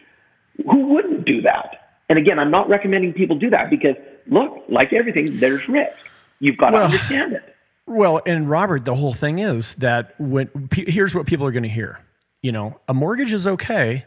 [0.69, 1.99] Who wouldn't do that?
[2.09, 3.95] And again, I'm not recommending people do that because
[4.27, 5.97] look, like everything, there's risk.
[6.39, 7.53] You've got Well- to understand it.
[7.89, 11.69] Well, and Robert, the whole thing is that when here's what people are going to
[11.69, 12.01] hear.
[12.41, 14.05] You know, a mortgage is okay,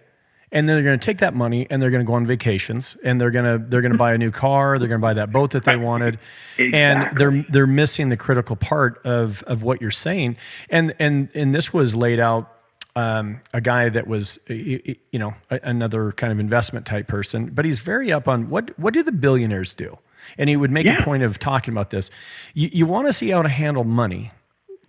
[0.52, 2.96] and then they're going to take that money and they're going to go on vacations
[3.04, 5.14] and they're going to they're going to buy a new car, they're going to buy
[5.14, 6.18] that boat that they wanted,
[6.58, 10.36] and they're they're missing the critical part of of what you're saying.
[10.68, 12.56] And and and this was laid out.
[12.96, 17.78] Um, a guy that was, you know, another kind of investment type person, but he's
[17.78, 19.96] very up on what what do the billionaires do?
[20.38, 22.10] And he would make a point of talking about this.
[22.52, 24.32] You, you want to see how to handle money.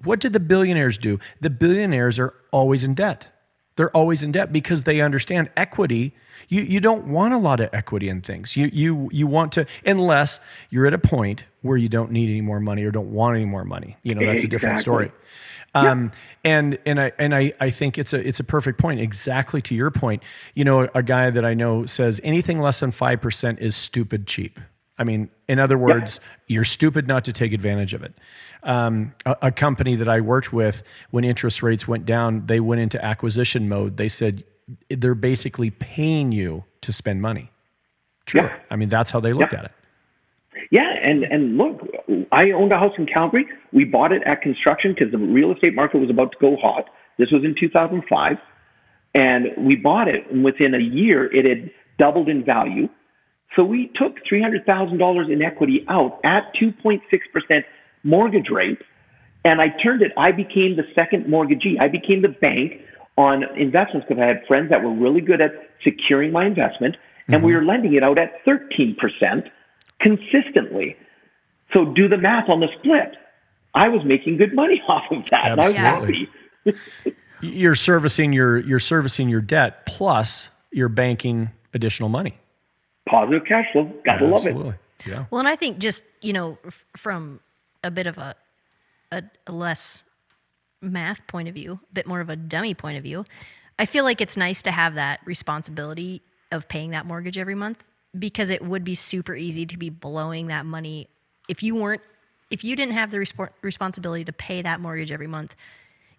[0.03, 1.19] What do the billionaires do?
[1.41, 3.27] The billionaires are always in debt.
[3.75, 6.13] They're always in debt because they understand equity.
[6.49, 8.57] You, you don't want a lot of equity in things.
[8.57, 12.41] You, you, you want to, unless you're at a point where you don't need any
[12.41, 13.97] more money or don't want any more money.
[14.03, 15.11] You know, that's a different story.
[15.73, 16.11] Um,
[16.43, 18.99] and and I and I, I think it's a it's a perfect point.
[18.99, 20.21] Exactly to your point.
[20.53, 24.27] You know, a guy that I know says anything less than five percent is stupid
[24.27, 24.59] cheap.
[24.97, 28.13] I mean, in other words, you're stupid not to take advantage of it.
[28.63, 32.81] Um, a, a company that I worked with, when interest rates went down, they went
[32.81, 33.97] into acquisition mode.
[33.97, 34.43] They said
[34.89, 37.51] they're basically paying you to spend money.
[38.25, 38.41] True.
[38.41, 38.55] Yeah.
[38.69, 39.59] I mean, that's how they looked Yeah.
[39.59, 39.71] at it.
[40.69, 41.81] Yeah, and and look,
[42.31, 43.45] I owned a house in Calgary.
[43.73, 46.89] We bought it at construction because the real estate market was about to go hot.
[47.17, 48.37] This was in 2005,
[49.15, 52.87] and we bought it, and within a year, it had doubled in value.
[53.55, 57.01] So we took three hundred thousand dollars in equity out at 2.6
[57.33, 57.65] percent
[58.03, 58.79] mortgage rate,
[59.43, 60.11] and I turned it.
[60.17, 61.77] I became the second mortgagee.
[61.79, 62.81] I became the bank
[63.17, 65.51] on investments because I had friends that were really good at
[65.83, 66.95] securing my investment,
[67.27, 67.65] and we mm-hmm.
[67.65, 69.45] were lending it out at 13 percent
[69.99, 70.95] consistently.
[71.73, 73.15] So do the math on the split.
[73.73, 75.51] I was making good money off of that.
[75.51, 76.29] And I was happy.
[77.41, 82.37] You're servicing your you're servicing your debt plus you're banking additional money.
[83.09, 83.91] Positive cash flow.
[84.05, 84.55] Gotta love it.
[85.05, 85.25] Yeah.
[85.31, 87.39] Well, and I think just you know f- from
[87.83, 88.35] a bit of a,
[89.11, 90.03] a a less
[90.81, 93.25] math point of view, a bit more of a dummy point of view,
[93.79, 96.21] I feel like it's nice to have that responsibility
[96.51, 97.83] of paying that mortgage every month
[98.17, 101.07] because it would be super easy to be blowing that money
[101.47, 102.01] if you weren't
[102.49, 105.55] if you didn't have the respo- responsibility to pay that mortgage every month.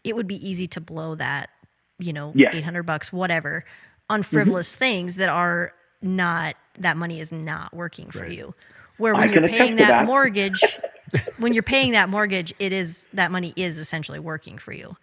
[0.02, 1.50] It would be easy to blow that,
[1.98, 2.50] you know, Yeah.
[2.52, 3.64] 800 bucks whatever
[4.08, 4.78] on frivolous mm-hmm.
[4.78, 8.54] things that are not that money is not working for you.
[8.98, 10.06] Where I when you're paying that, that.
[10.06, 10.80] mortgage,
[11.38, 14.96] when you're paying that mortgage, it is that money is essentially working for you.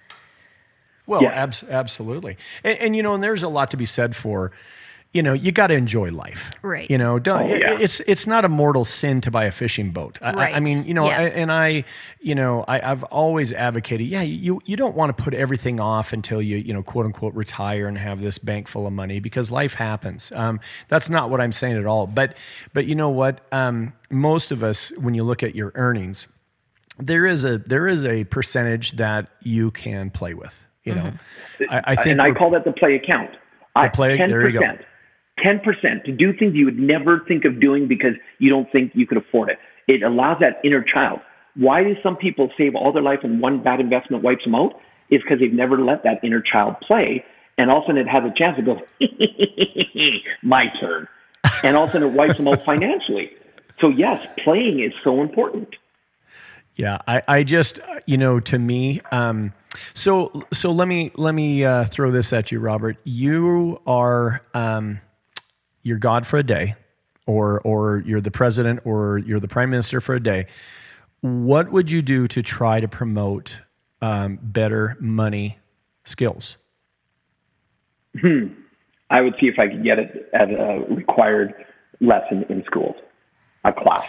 [1.05, 1.29] Well, Yeah.
[1.29, 2.37] abs- absolutely.
[2.63, 4.51] And, and you know, and there's a lot to be said for,
[5.11, 6.51] you know, you got to enjoy life.
[6.61, 6.89] Right.
[6.89, 7.41] You know, don't.
[7.49, 7.79] Oh, yeah.
[7.79, 10.19] it's it's not a mortal sin to buy a fishing boat.
[10.21, 11.17] I, I- I mean, you know, Yeah.
[11.19, 11.83] I, and I,
[12.21, 14.05] you know, I, I've always advocated.
[14.05, 17.33] Yeah, you you don't want to put everything off until you you know quote unquote
[17.33, 20.31] retire and have this bank full of money because life happens.
[20.35, 22.05] Um, that's not what I'm saying at all.
[22.05, 22.37] But
[22.73, 23.41] but you know what?
[23.51, 26.27] Um, most of us, when you look at your earnings,
[26.99, 30.65] there is a there is a percentage that you can play with.
[30.83, 31.13] You know,
[31.69, 33.31] I, I think and I call that the play account.
[33.75, 34.77] I, play- 10%, there you go.
[35.43, 39.05] 10% to do things you would never think of doing because you don't think you
[39.07, 39.59] could afford it.
[39.87, 41.19] It allows that inner child.
[41.55, 44.79] Why do some people save all their life and one bad investment wipes them out?
[45.09, 47.25] Is because they've never let that inner child play.
[47.57, 48.81] And all of a sudden it has a chance to go,
[50.43, 51.07] my turn.
[51.63, 53.31] And all of a sudden it wipes them out financially.
[53.81, 55.75] So, yes, playing is so important.
[56.75, 59.53] Yeah, I, I just, you know, to me, um,
[59.93, 62.97] So so let me let me uh, throw this at you, Robert.
[63.03, 64.99] You are um,
[65.89, 66.75] you're God for a day,
[67.27, 70.45] or or you're the president, or you're the prime minister for a day.
[71.21, 73.59] What would you do to try to promote
[74.01, 75.57] um, better money
[76.05, 76.55] skills?
[79.11, 81.53] I would see if I could get it as a required
[81.99, 82.95] lesson in schools,
[83.65, 84.07] a class.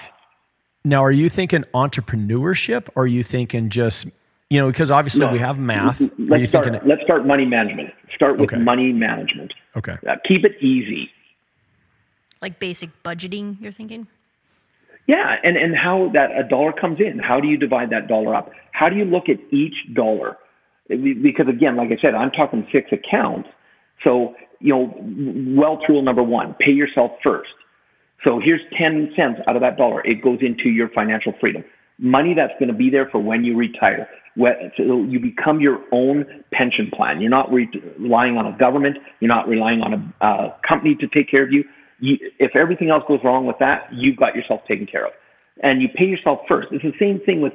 [0.85, 4.07] Now, are you thinking entrepreneurship, or are you thinking just
[4.51, 5.33] you know because obviously No.
[5.33, 6.01] we have math?
[6.19, 7.91] Let's start, thinking let's start money management.
[8.15, 8.63] Start with Okay.
[8.63, 9.53] money management.
[9.77, 9.97] okay?
[10.09, 11.11] Uh, keep it easy.
[12.43, 14.07] Like basic budgeting, you're thinking?
[15.07, 17.19] Yeah, and, and how that a dollar comes in.
[17.19, 18.51] How do you divide that dollar up?
[18.73, 20.37] How do you look at each dollar?
[20.89, 23.49] Because again, like I said, I'm talking six accounts.
[24.05, 27.51] So, you know, wealth rule number one, pay yourself first.
[28.25, 30.01] So here's 10 cents out of that dollar.
[30.07, 31.65] It goes into your financial freedom.
[31.99, 34.09] Money that's going to be there for when you retire.
[34.77, 37.21] So you become your own pension plan.
[37.21, 37.69] You're not re-
[37.99, 38.99] relying on a government.
[39.21, 41.65] You're not relying on a uh, company to take care of you.
[42.01, 42.19] You.
[42.39, 45.13] If everything else goes wrong with that, you've got yourself taken care of.
[45.63, 46.69] And you pay yourself first.
[46.73, 47.53] It's the same thing with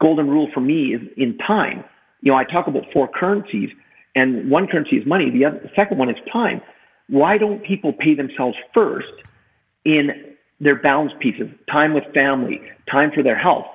[0.00, 1.84] golden rule for me is in time.
[2.22, 3.70] You know, I talk about four currencies,
[4.14, 5.30] and one currency is money.
[5.30, 6.60] The, other, the second one is time.
[7.08, 9.12] Why don't people pay themselves first
[9.84, 11.48] in their balance pieces?
[11.70, 12.60] Time with family,
[12.90, 13.66] time for their health.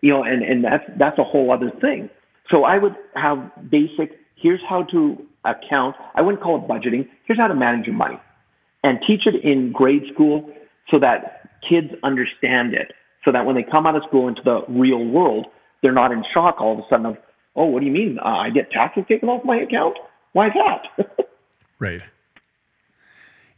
[0.00, 2.10] You know, and, and that's that's a whole other thing.
[2.50, 3.38] So I would have
[3.70, 4.18] basic.
[4.34, 5.94] Here's how to account.
[6.16, 7.08] I wouldn't call it budgeting.
[7.26, 8.18] Here's how to manage your money,
[8.82, 10.50] and teach it in grade school
[10.90, 12.92] so that kids understand it.
[13.24, 15.46] So that when they come out of school into the real world,
[15.82, 17.16] they're not in shock all of a sudden of,
[17.54, 18.18] oh, what do you mean?
[18.18, 19.96] Uh, I get taxes taken off my account?
[20.32, 21.06] Why that?
[21.78, 22.00] Right.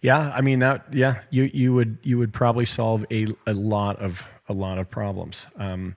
[0.01, 0.87] Yeah, I mean that.
[0.91, 4.91] Yeah, you you would you would probably solve a, a lot of a lot of
[4.91, 5.47] problems.
[5.57, 5.95] Um,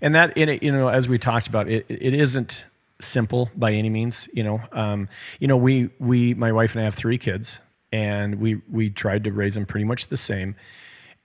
[0.00, 2.64] and that in you know, as we talked about, it it isn't
[2.98, 4.26] simple by any means.
[4.32, 5.08] You know, um,
[5.38, 7.60] you know, we we my wife and I have three kids,
[7.96, 10.54] and we we tried to raise them pretty much the same,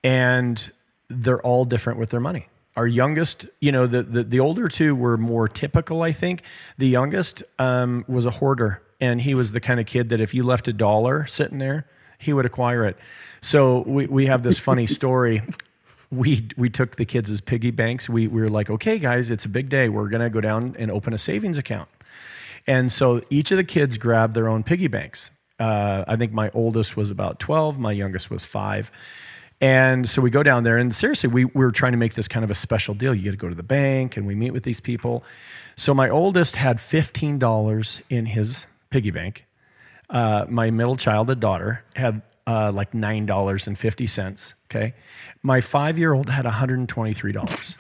[0.06, 0.72] and
[1.10, 2.48] they're all different with their money.
[2.78, 6.44] Our youngest, you know, the the, the older two were more typical, I think.
[6.78, 10.34] The youngest um, was a hoarder, and he was the kind of kid that if
[10.34, 12.98] you left a dollar sitting there, he would acquire it.
[13.42, 15.42] So we, we have this funny story.
[16.10, 18.08] We we took the kids as piggy banks.
[18.08, 19.90] We, we were like, okay, guys, it's a big day.
[19.90, 21.90] We're gonna go down and open a savings account.
[22.66, 25.32] And so each of the kids grabbed their own piggy banks.
[25.62, 28.92] Uh, I think my oldest was about 12, my youngest was five.
[29.62, 32.28] And so we go down there, and seriously, we, we were trying to make this
[32.28, 33.14] kind of a special deal.
[33.14, 35.24] You get to go to the bank, and we meet with these people.
[35.76, 39.46] So my oldest had $15 in his piggy bank.
[40.10, 44.54] Uh, my middle child, a daughter, had uh, like $9.50.
[44.70, 44.94] Okay.
[45.44, 47.78] My five year old had $123.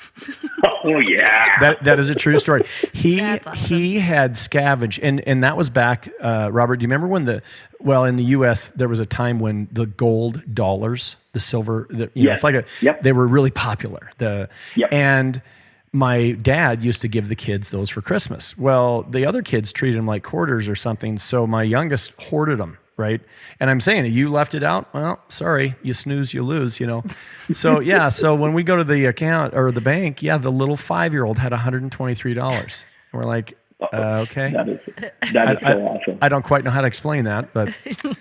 [0.83, 1.45] oh yeah.
[1.59, 2.65] That that is a true story.
[2.93, 3.53] He awesome.
[3.53, 6.09] he had scavenged, and and that was back.
[6.19, 7.41] Uh, Robert, do you remember when the
[7.79, 8.69] well in the U.S.
[8.75, 12.55] there was a time when the gold dollars, the silver, the, you know, it's like
[12.55, 13.03] a Yep.
[13.03, 14.09] they were really popular.
[14.17, 14.91] The Yep.
[14.91, 15.41] and
[15.93, 18.57] my dad used to give the kids those for Christmas.
[18.57, 22.77] Well, the other kids treated them like quarters or something, so my youngest hoarded them.
[23.01, 23.19] Right,
[23.59, 24.93] and I'm saying you left it out.
[24.93, 26.79] Well, sorry, you snooze, you lose.
[26.79, 27.03] You know,
[27.51, 28.09] so yeah.
[28.09, 31.25] So when we go to the account or the bank, yeah, the little five year
[31.25, 33.57] old had 123 dollars, and we're like,
[33.93, 34.51] uh, okay.
[34.51, 34.79] That is
[35.33, 36.17] that is I, so awesome.
[36.21, 37.73] I don't quite know how to explain that, but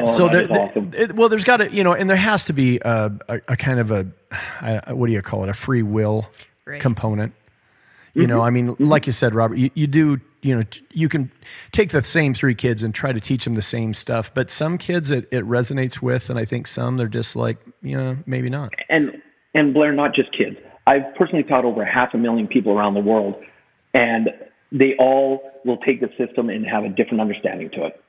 [0.00, 0.90] oh, so that there, is awesome.
[0.94, 3.56] it- well, there's got to you know, and there has to be a, a, a
[3.56, 4.06] kind of a
[4.94, 6.28] what do you call it, a free will
[6.64, 6.80] Right.
[6.80, 7.32] component.
[8.14, 11.30] You know, I mean, like you said, Robert, you, you do you know you can
[11.72, 14.78] take the same three kids and try to teach them the same stuff, but some
[14.78, 18.48] kids it, it resonates with, and I think some they're just like you know maybe
[18.48, 18.72] not.
[18.88, 19.20] and
[19.54, 20.56] and Blair, not just kids.
[20.86, 23.34] I've personally taught over half a million people around the world,
[23.92, 24.28] and
[24.70, 28.00] they all will take the system and have a different understanding to it,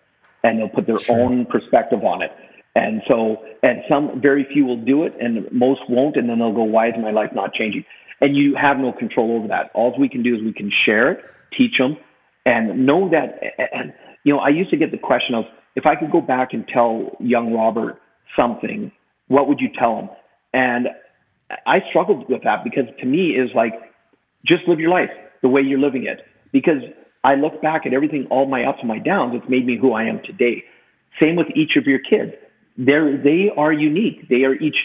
[0.44, 2.32] and they'll put their own perspective on it.
[2.76, 6.54] And so, and some very few will do it, and most won't, and then they'll
[6.54, 7.84] go, "Why is my life not changing?"
[8.22, 9.72] And you have no control over that.
[9.74, 11.24] All we can do is we can share it,
[11.58, 11.98] teach them,
[12.48, 13.40] and know that.
[13.74, 13.94] And
[14.24, 15.46] you know, I used to get the question of
[15.76, 18.02] if I could go back and tell young Robert
[18.40, 18.92] something,
[19.28, 20.10] what would you tell him?
[20.54, 20.88] And
[21.66, 23.74] I struggled with that because to me is like
[24.46, 26.26] just live your life the way you're living it.
[26.52, 26.82] Because
[27.24, 29.94] I look back at everything, all my ups and my downs, it's made me who
[29.94, 30.64] I am today.
[31.22, 32.32] Same with each of your kids.
[32.78, 34.30] They're, they are unique.
[34.30, 34.78] They are each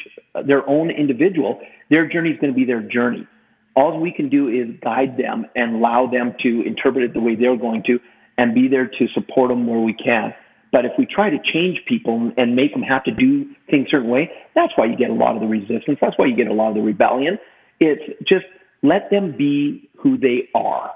[0.47, 1.61] their own individual.
[1.91, 3.27] Their journey is going to be their journey.
[3.75, 7.35] All we can do is guide them and allow them to interpret it the way
[7.35, 7.99] they're going to
[8.39, 10.35] and be there to support them where we can.
[10.73, 13.91] But if we try to change people and make them have to do things a
[13.91, 15.99] certain way, that's why you get a lot of the resistance.
[16.01, 17.39] That's why you get a lot of the rebellion.
[17.79, 18.47] It's just
[18.83, 20.93] let them be who they are.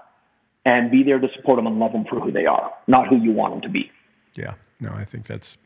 [0.66, 3.16] and be there to support them and love them for who they are, not who
[3.16, 3.90] you want them to be.
[4.34, 5.56] Yeah, no, I think that's,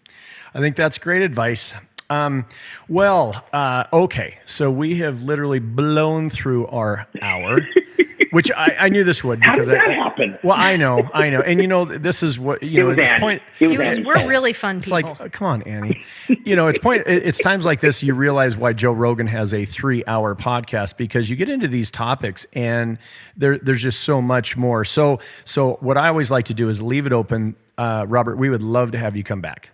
[0.55, 1.73] I think that's great advice.
[2.11, 2.45] Um,
[2.89, 7.61] well, uh, okay, so we have literally blown through our hour,
[8.33, 10.39] which I, I knew this would How because did that I, happen?
[10.43, 12.91] well, I know, I know, and you know, this is what you It know.
[12.91, 13.21] At this Annie.
[13.21, 15.17] point, It was It was, we're really fun it's people.
[15.21, 16.03] like, come on, Annie.
[16.45, 17.05] You know, it's point.
[17.07, 21.37] It's times like this you realize why Joe Rogan has a three-hour podcast because you
[21.37, 22.99] get into these topics and
[23.37, 24.85] there, there's just so much more.
[24.85, 27.55] So, so what I always like to do is leave it open.
[27.79, 29.71] Uh, Robert, we would love to have you come back.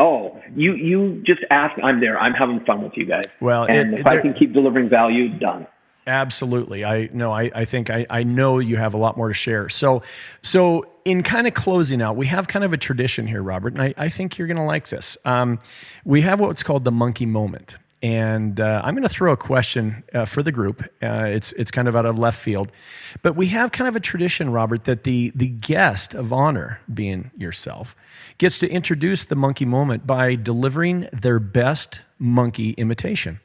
[0.00, 1.78] Oh, you you just ask.
[1.84, 2.18] I'm there.
[2.18, 3.24] I'm having fun with you guys.
[3.40, 5.66] Well, and it- if I can keep delivering value, done.
[6.06, 6.84] Absolutely.
[6.84, 9.68] I no, I, I think I, I know you have a lot more to share.
[9.68, 10.02] So
[10.42, 13.82] so in kind of closing out, we have kind of a tradition here, Robert, and
[13.82, 15.16] I, I think you're gonna like this.
[15.24, 15.58] Um,
[16.04, 17.76] we have what's called the monkey moment.
[18.02, 20.82] And uh, I'm going to throw a question uh, for the group.
[21.02, 22.72] Uh, it's it's kind of out of left field,
[23.20, 27.30] but we have kind of a tradition, Robert, that the the guest of honor, being
[27.36, 27.94] yourself,
[28.38, 33.38] gets to introduce the monkey moment by delivering their best monkey imitation.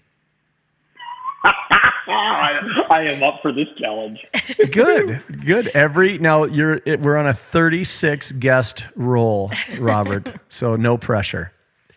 [1.44, 4.26] I, I am up for this challenge.
[4.72, 10.98] good good every now you're it, we're on a 36 guest roll robert so no
[10.98, 11.52] pressure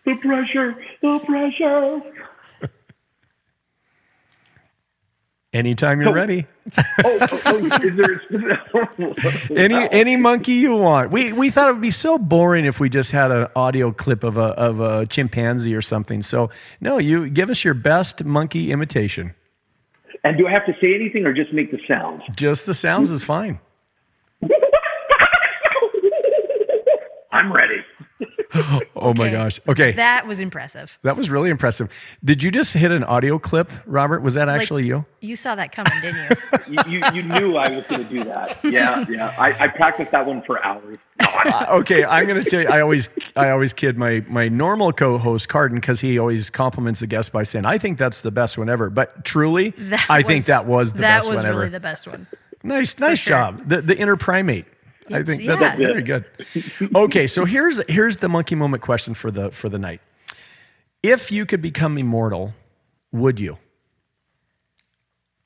[0.05, 1.99] The pressure, the pressure.
[5.53, 6.13] Anytime you're oh.
[6.13, 6.45] ready.
[6.77, 8.21] Oh, oh, oh, is there
[9.57, 11.11] any any monkey you want.
[11.11, 14.23] We we thought it would be so boring if we just had an audio clip
[14.23, 16.21] of a of a chimpanzee or something.
[16.21, 19.33] So no you give us your best monkey imitation.
[20.23, 22.23] And do I have to say anything or just make the sounds?
[22.35, 23.59] just the sounds is fine.
[27.31, 27.81] I'm ready.
[28.95, 30.97] oh my gosh okay that was impressive.
[31.03, 31.89] that was really impressive
[32.23, 35.55] did you just hit an audio clip robert was that Like, actually you You saw
[35.55, 36.37] that coming, didn't you?
[36.69, 38.59] You, you, you knew I was going to do that.
[38.63, 39.33] Yeah, yeah.
[39.39, 40.99] I, I practiced that one for hours.
[41.71, 42.67] okay, I'm going to tell you.
[42.67, 47.07] I always, I always kid my my normal co-host Carden because he always compliments the
[47.07, 50.45] guest by saying, "I think that's the best one ever." But truly, That I think
[50.45, 51.47] that was the that best was one ever.
[51.47, 52.27] That was really the best one.
[52.63, 53.31] nice, nice sure.
[53.31, 53.67] job.
[53.67, 54.65] The the inner primate.
[55.11, 55.75] I think that's yeah.
[55.75, 56.25] very good.
[56.95, 60.01] Okay, so here's here's the monkey moment question for the for the night.
[61.03, 62.53] If you could become immortal,
[63.11, 63.57] would you?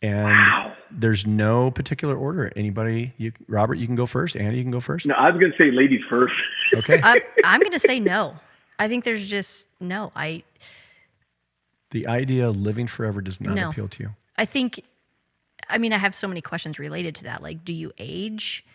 [0.02, 0.74] And Wow.
[0.92, 2.52] there's no particular order.
[2.56, 4.36] Anybody, you, Robert, you can go first.
[4.36, 5.06] Andy, you can go first.
[5.06, 6.34] No, I was going to say ladies first.
[6.74, 7.00] Okay.
[7.04, 8.36] Uh, I'm, I'm going to say no.
[8.80, 10.12] I think there's just no.
[10.16, 10.44] I
[11.92, 13.70] The idea of living forever does not No.
[13.70, 14.10] appeal to you.
[14.38, 14.84] I think,
[15.70, 17.42] I mean, I have so many questions related to that.
[17.44, 18.66] Like, do you age?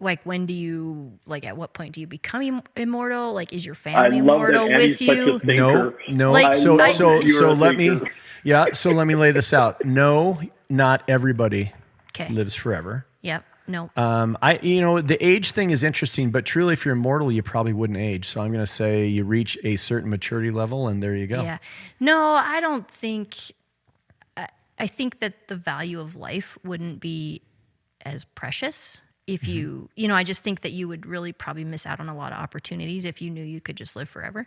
[0.00, 3.32] Like, when do you, like, at what point do you become im- immortal?
[3.32, 5.40] Like, is your family immortal with you?
[5.44, 6.32] No, no.
[6.32, 8.00] Like, so I- so so let me
[8.42, 9.84] yeah, so let me lay this out.
[9.84, 11.72] No, not everybody
[12.10, 12.28] Okay.
[12.28, 13.06] lives forever.
[13.22, 13.44] Yep.
[13.66, 13.88] No.
[13.96, 17.42] Um, I you know, the age thing is interesting, but truly if you're immortal, you
[17.42, 18.26] probably wouldn't age.
[18.26, 21.42] So I'm gonna say you reach a certain maturity level and there you go.
[21.42, 21.58] Yeah.
[22.00, 23.36] No, I don't think.
[24.36, 27.40] I, I think that the value of life wouldn't be
[28.04, 29.50] as precious if Mm-hmm.
[29.52, 32.16] you, you know, I just think that you would really probably miss out on a
[32.16, 34.46] lot of opportunities if you knew you could just live forever.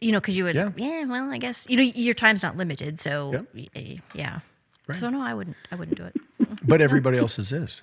[0.00, 0.70] You know, because you would, Yeah.
[0.76, 1.04] yeah.
[1.06, 3.46] Well, I guess you know your time's not limited, so Yep.
[3.54, 4.40] y- y- yeah.
[4.86, 4.98] Right.
[4.98, 5.56] So no, I wouldn't.
[5.70, 6.14] I wouldn't do it.
[6.66, 7.80] But everybody else's is.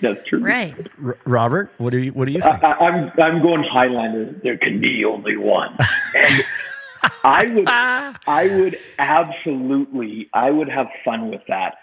[0.01, 0.39] That's true.
[0.43, 0.75] Right.
[1.05, 2.63] R- Robert, what do you what do you think?
[2.63, 4.39] I, I'm I'm going Highlander.
[4.45, 5.77] There can be only one.
[6.17, 6.45] And
[7.25, 11.75] I would I would absolutely I would have fun with that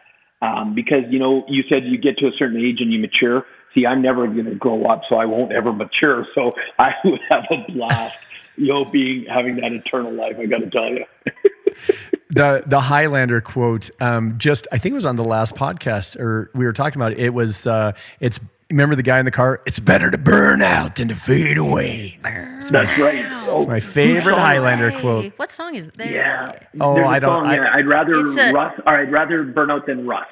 [0.41, 3.45] um, because you know you said you get to a certain age and you mature.
[3.73, 6.27] See, I'm never going to grow up, so I won't ever mature.
[6.35, 8.17] So I would have a blast,
[8.57, 10.35] you know, being having that eternal life.
[10.39, 11.05] I got to tell you.
[12.29, 16.49] the the Highlander quote um, just I think it was on the last podcast or
[16.53, 17.19] we were talking about it.
[17.19, 18.39] It was uh, it's
[18.71, 19.61] remember the guy in the car.
[19.65, 22.17] It's better to burn out than to fade away.
[22.23, 23.25] That's right.
[23.47, 25.33] Oh, My favorite Highlander Hey, quote.
[25.37, 26.11] What song is there?
[26.11, 26.59] Yeah.
[26.79, 29.43] Oh, There's a I don't- Song, I- yeah, I'd rather a- rust, or I'd rather
[29.43, 30.29] burn out than rust.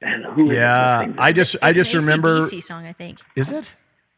[0.00, 1.12] And who is Yeah.
[1.18, 2.38] I just I just an remember.
[2.38, 3.18] AC/DC song, I think.
[3.36, 3.70] Is it?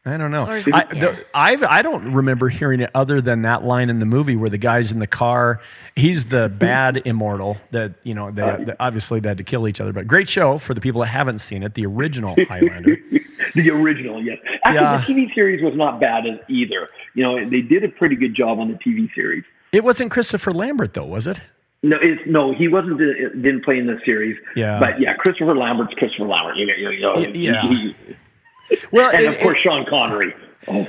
[0.05, 0.47] I don't know.
[0.47, 0.99] Or it- I, yeah.
[0.99, 4.49] the, I've, I don't remember hearing it other than that line in the movie where
[4.49, 5.59] the guy's in the car.
[5.95, 9.67] He's the bad immortal that, you know, they, uh, they- obviously they had to kill
[9.67, 9.93] each other.
[9.93, 12.97] But great show for the people that haven't seen it, the original Highlander.
[13.55, 14.37] The original, yes.
[14.65, 14.97] Actually, Yeah.
[15.07, 16.87] the TV series was not bad as either.
[17.15, 19.43] You know, they did a pretty good job on the TV series.
[19.71, 21.39] It wasn't Christopher Lambert, though, was it?
[21.83, 24.37] No, it's no, he wasn't uh, didn't play in the series.
[24.55, 24.79] Yeah.
[24.79, 26.55] but yeah, Christopher Lambert's Christopher Lambert.
[26.57, 27.61] You know, you know, yeah.
[27.67, 27.95] he-
[28.91, 30.33] Well, and it- of course Sean Connery.
[30.67, 30.87] Oh,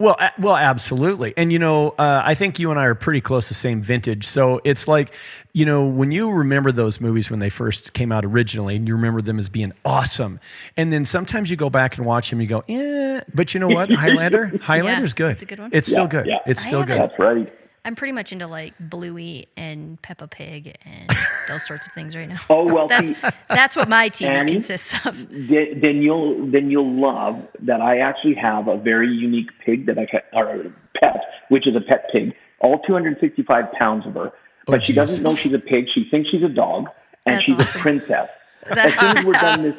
[0.00, 1.34] Well, a- well, absolutely.
[1.36, 3.82] And you know, uh, I think you and I are pretty close to the same
[3.82, 4.26] vintage.
[4.26, 5.14] So it's like,
[5.52, 8.94] you know, when you remember those movies when they first came out originally, and you
[8.94, 10.40] remember them as being awesome,
[10.78, 13.20] and then sometimes you go back and watch them, you go, eh.
[13.34, 15.32] But you know what, Highlander, Highlander's good.
[15.32, 15.70] it's a good one.
[15.72, 16.26] It's still good.
[16.26, 16.38] yeah.
[16.46, 16.98] It's still good.
[16.98, 17.52] That's right.
[17.84, 21.10] I'm pretty much into like Bluey and Peppa Pig and
[21.48, 22.40] those sorts of things right now.
[22.50, 23.10] Oh well, That's
[23.48, 24.52] that's what my TV Annie?
[24.52, 25.16] consists of.
[25.30, 29.98] then, then you'll then you'll love that I actually have a very unique pig that
[29.98, 34.32] I ca- or pet, which is a pet pig, all 265 pounds of her.
[34.66, 34.96] But oh, she geez.
[34.96, 35.86] doesn't know she's a pig.
[35.94, 36.86] She thinks she's a dog,
[37.24, 37.80] and That's she's awesome.
[37.80, 38.28] a princess.
[38.68, 39.74] That- as soon as we're done this,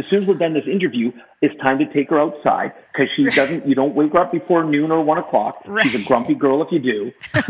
[0.00, 3.24] as soon as we're done this interview, it's time to take her outside because she
[3.26, 3.66] doesn't.
[3.68, 5.62] You don't wake her up before noon or one o'clock.
[5.82, 7.12] She's a grumpy girl if you do.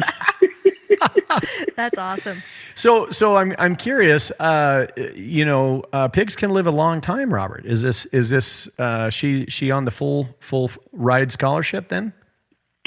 [1.77, 2.43] That's awesome.
[2.75, 4.31] So, so I'm I'm curious.
[4.39, 7.33] Uh, you know, uh, pigs can live a long time.
[7.33, 12.13] Robert, is this is this uh, she she on the full full ride scholarship then?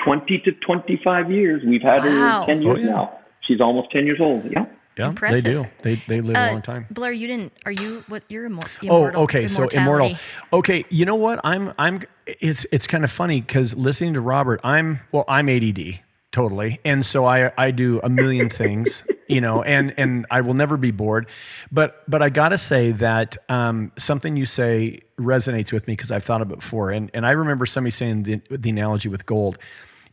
[0.05, 1.63] 20 to 25 years.
[1.65, 2.41] We've had Wow.
[2.41, 2.85] her 10 years Oh, yeah.
[2.87, 3.19] now.
[3.47, 4.43] She's almost 10 years old.
[4.51, 4.65] Yeah.
[4.97, 5.43] Yeah, Impressive.
[5.43, 5.65] they do.
[5.81, 6.85] They they live a Uh, long time.
[6.91, 7.51] Blair, you didn't.
[7.65, 8.23] Are you what?
[8.29, 9.23] You're immor- Oh, immortal.
[9.23, 9.47] okay.
[9.47, 10.15] So immortal.
[10.51, 11.39] Okay, you know what?
[11.43, 12.01] I'm I'm.
[12.27, 15.99] It's it's kind of funny because listening to Robert, I'm well, I'm ADD
[16.31, 20.53] totally, and so I I do a million things, you know, and and I will
[20.53, 21.27] never be bored,
[21.71, 26.23] but but I gotta say that um, something you say resonates with me because I've
[26.23, 29.57] thought of it before, and and I remember somebody saying the the analogy with gold.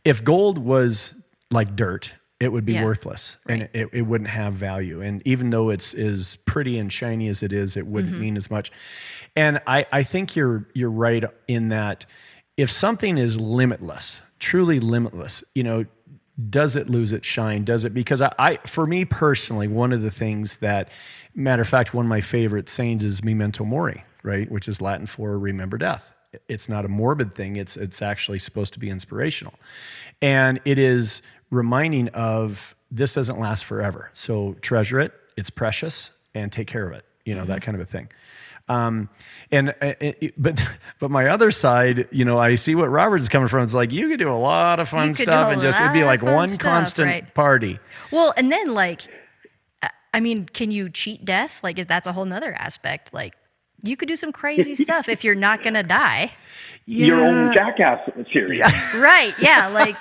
[0.05, 1.13] If gold was
[1.51, 2.83] like dirt, it would be Yeah.
[2.83, 5.01] worthless and it, it wouldn't have value.
[5.01, 8.21] And even though it's as pretty and shiny as it is, it wouldn't Mm-hmm.
[8.21, 8.71] mean as much.
[9.35, 12.05] And I, I think you're you're right in that
[12.57, 15.85] if something is limitless, truly limitless, you know,
[16.49, 17.63] does it lose its shine?
[17.63, 17.93] Does it?
[17.93, 20.89] Because I, I for me personally, one of the things that,
[21.35, 24.49] matter of fact, one of my favorite sayings is memento mori, right?
[24.51, 26.13] Which is Latin for remember death.
[26.47, 27.57] It's not a morbid thing.
[27.57, 29.53] It's it's actually supposed to be inspirational,
[30.21, 31.21] and it is
[31.51, 34.09] reminding of this doesn't last forever.
[34.13, 35.13] So treasure it.
[35.37, 37.05] It's precious, and take care of it.
[37.25, 38.09] You know that kind of a thing.
[38.67, 39.09] Um,
[39.51, 40.63] and uh, it, but
[40.99, 43.63] but my other side, you know, I see what Robert's coming from.
[43.63, 46.21] It's like you could do a lot of fun stuff, and just it'd be like
[46.21, 47.33] one stuff, constant right.
[47.33, 47.79] party.
[48.11, 49.01] Well, and then like,
[49.81, 51.59] I- I mean, can you cheat death?
[51.63, 53.13] Like, that's a whole nother aspect.
[53.13, 53.35] Like,
[53.83, 56.31] you could do some crazy stuff if you're not gonna die.
[56.85, 57.99] Your own jackass
[58.33, 58.59] series.
[58.95, 59.33] Right?
[59.39, 59.67] Yeah.
[59.67, 59.95] Like,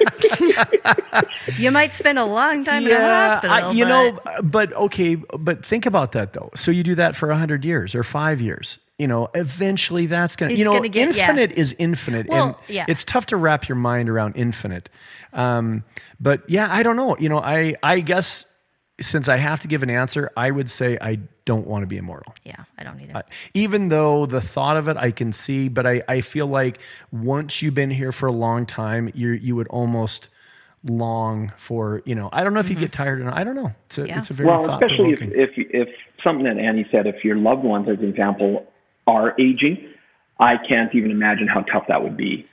[1.58, 3.50] you might spend a long time in a hospital.
[3.56, 6.50] I- you but- know, but okay, but think about that though.
[6.54, 8.78] So you do that for hundred years or five years.
[8.98, 10.52] You know, eventually that's gonna.
[10.52, 11.22] you It's know, gonna get- yeah.
[11.30, 12.84] infinite is infinite, Well, and yeah.
[12.88, 14.90] it's tough to wrap your mind around infinite.
[15.32, 15.84] Um,
[16.20, 17.16] but yeah, I don't know.
[17.18, 18.44] You know, I I guess
[19.00, 21.96] since I have to give an answer, I would say I don't want to be
[21.96, 22.34] immortal.
[22.44, 23.22] yeah, I don't either.
[23.54, 26.80] even though the thought of it I can see, but I, I feel like
[27.12, 30.28] once you've been here for a long time, you you would almost
[30.84, 33.54] long for you know I don't know if you get tired or not I don't
[33.54, 34.18] know it's a Yeah.
[34.18, 35.88] it's a very Well, thought especially if, if if
[36.24, 38.66] something that Annie said, if your loved ones, as an example,
[39.06, 39.88] are aging,
[40.38, 42.46] I can't even imagine how tough that would be.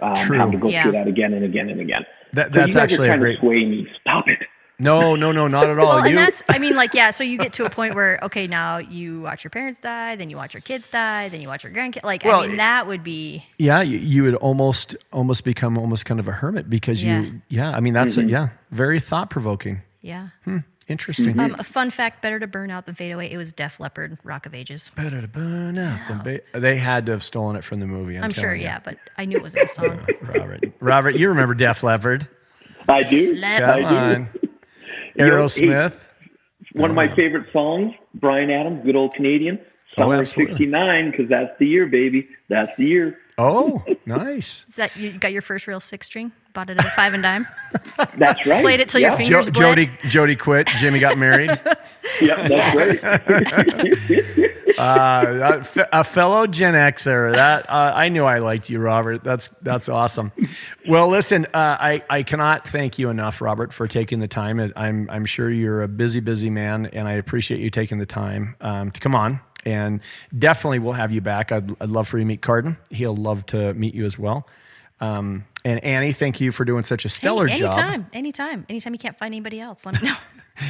[0.00, 0.38] Um, True.
[0.38, 0.82] Having to go Yeah.
[0.82, 2.04] through that again and again and again.
[2.32, 3.88] That- So that's you guys actually are a trying great- to sway me.
[4.00, 4.38] Stop it.
[4.78, 7.22] No no no not at all Well, and You- that's, I mean, like, yeah, so
[7.24, 10.36] you get to a point where, okay, now you watch your parents die, then you
[10.36, 12.02] watch your kids die, then you watch your grandkids.
[12.04, 16.04] Like, Well, I mean, that would be, yeah you, you would almost almost become almost
[16.04, 17.20] kind of a hermit because Yeah.
[17.22, 18.28] you yeah I mean that's a, mm-hmm.
[18.30, 20.28] yeah very thought provoking yeah.
[20.44, 21.40] Hmm, interesting mm-hmm.
[21.40, 23.30] Um, a fun fact better to burn out than fade away.
[23.32, 24.90] It was Def Leppard, Rock of Ages.
[24.94, 28.18] better to burn out than ba- they had to have stolen it from the movie
[28.18, 28.64] I'm, I'm sure, you.
[28.64, 30.06] yeah, but I knew it was a song.
[30.22, 32.28] Robert Robert you remember Def Leppard
[32.88, 33.34] I do.
[33.36, 33.86] Let- I come do.
[33.86, 34.28] on
[35.14, 35.94] You know, Aerosmith
[36.72, 37.14] One of my uh-huh.
[37.16, 39.58] favorite songs, Bryan Adams, good old Canadian.
[39.96, 42.28] Oh, Summer Oh, '69, because that's the year, baby.
[42.48, 43.18] That's the year.
[43.36, 44.64] Oh, nice.
[44.68, 46.30] Is that you got your first real six string?
[46.52, 47.46] Bought it at a five and dime?
[48.16, 48.62] That's right.
[48.62, 49.16] Played it till your yeah.
[49.16, 49.76] finger- Jo- Fingers bled.
[49.76, 50.68] Jody Jody quit.
[50.78, 51.48] Jimmy got married.
[52.20, 54.78] yep, that's right.
[54.78, 57.32] uh, a fellow Gen Xer.
[57.32, 59.24] That uh, I knew I liked you, Robert.
[59.24, 60.30] That's that's awesome.
[60.88, 64.60] Well, listen, uh, I I cannot thank you enough, Robert, for taking the time.
[64.76, 68.54] I'm I'm sure you're a busy busy man, and I appreciate you taking the time
[68.60, 69.40] um, to come on.
[69.64, 70.00] And
[70.38, 71.52] definitely, we'll have you back.
[71.52, 72.76] I'd, I'd love for you to meet Carden.
[72.90, 74.46] He'll love to meet you as well.
[75.00, 77.72] Um, and Annie, thank you for doing such a stellar hey, job.
[77.78, 80.16] anytime, anytime, anytime you can't find anybody else, let me know.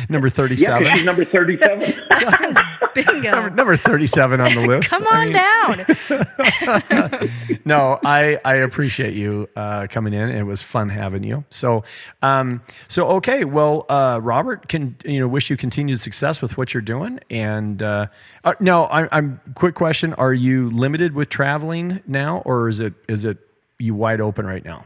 [0.08, 0.88] Number yeah, thirty-seven.
[0.88, 1.94] 'cause she's number 37.
[2.94, 3.48] Bingo.
[3.50, 4.90] number 37 on the list.
[4.90, 7.30] Come I on mean, down.
[7.64, 10.28] No, I, I appreciate you uh, coming in.
[10.30, 11.44] It was fun having you.
[11.48, 11.82] So,
[12.22, 13.44] um, so okay.
[13.44, 17.20] Well, uh, Robert, can you know wish you continued success with what you're doing.
[17.30, 18.06] And uh,
[18.44, 22.92] uh, no, I, I'm quick question: Are you limited with traveling now, or is it
[23.08, 23.38] is it
[23.78, 24.84] you wide open right now?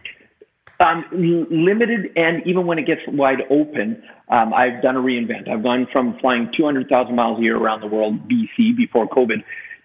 [0.80, 5.48] Um, limited, and even when it gets wide open, um, I've done a reinvent.
[5.48, 9.42] I've gone from flying 200,000 miles a year around the world, BC, before COVID,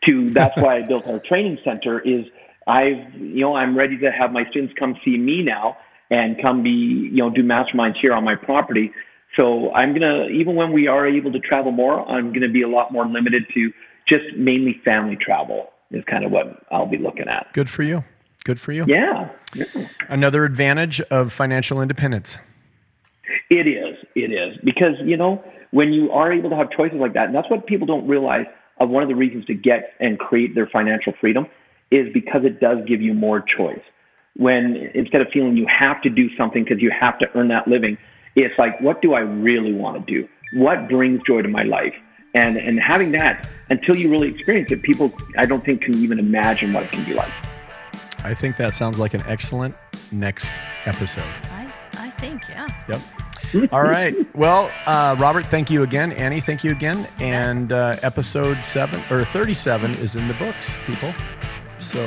[0.07, 1.99] to that's why I built our training center.
[1.99, 2.25] Is
[2.67, 5.77] I've you know I'm ready to have my students come see me now
[6.11, 8.91] and come be you know do masterminds here on my property.
[9.35, 12.69] So I'm gonna even when we are able to travel more, I'm gonna be a
[12.69, 13.71] lot more limited to
[14.07, 15.69] just mainly family travel.
[15.89, 17.53] Is kind of what I'll be looking at.
[17.53, 18.03] Good for you.
[18.43, 18.85] Good for you.
[18.87, 19.29] Yeah.
[19.55, 19.65] yeah.
[20.09, 22.37] Another advantage of financial independence.
[23.49, 23.97] It is.
[24.15, 24.57] It is.
[24.63, 27.65] Because, you know, when you are able to have choices like that, and that's what
[27.65, 28.45] people don't realize
[28.79, 31.47] of one of the reasons to get and create their financial freedom
[31.91, 33.81] is because it does give you more choice.
[34.35, 37.67] When instead of feeling you have to do something because you have to earn that
[37.67, 37.97] living,
[38.35, 40.27] it's like, what do I really want to do?
[40.53, 41.93] What brings joy to my life?
[42.33, 46.17] And, and having that until you really experience it, people, I don't think, can even
[46.17, 47.31] imagine what it can be like.
[48.23, 49.75] I think that sounds like an excellent
[50.11, 50.53] next
[50.85, 51.23] episode.
[51.51, 52.67] I, I think, yeah.
[52.87, 53.71] Yep.
[53.71, 54.15] All right.
[54.35, 56.11] Well, uh, Robert, thank you again.
[56.13, 57.07] Annie, thank you again.
[57.19, 61.13] And uh, episode seven or 37 is in the books, people.
[61.79, 61.99] So,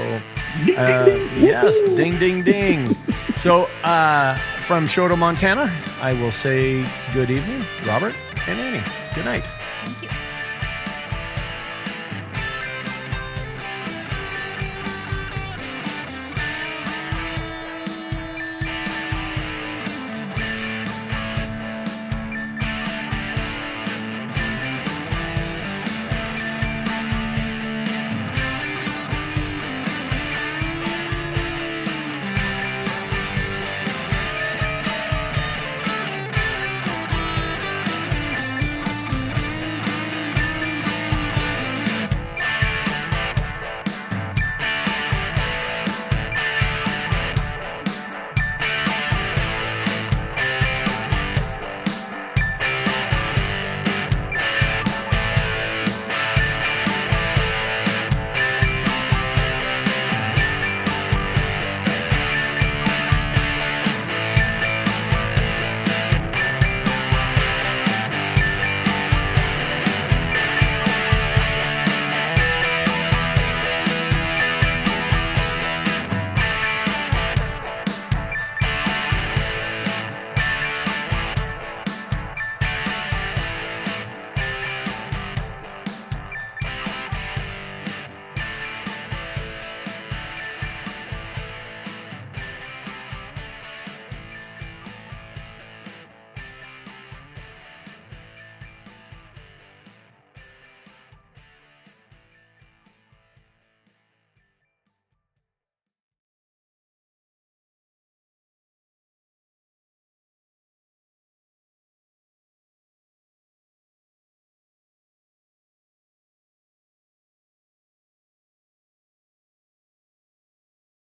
[0.76, 1.04] uh,
[1.36, 2.96] yes, ding, ding, ding.
[3.36, 5.70] So, uh, from Choteau, Montana,
[6.00, 8.14] I will say good evening, Robert
[8.48, 8.84] and Annie.
[9.14, 9.44] Good night.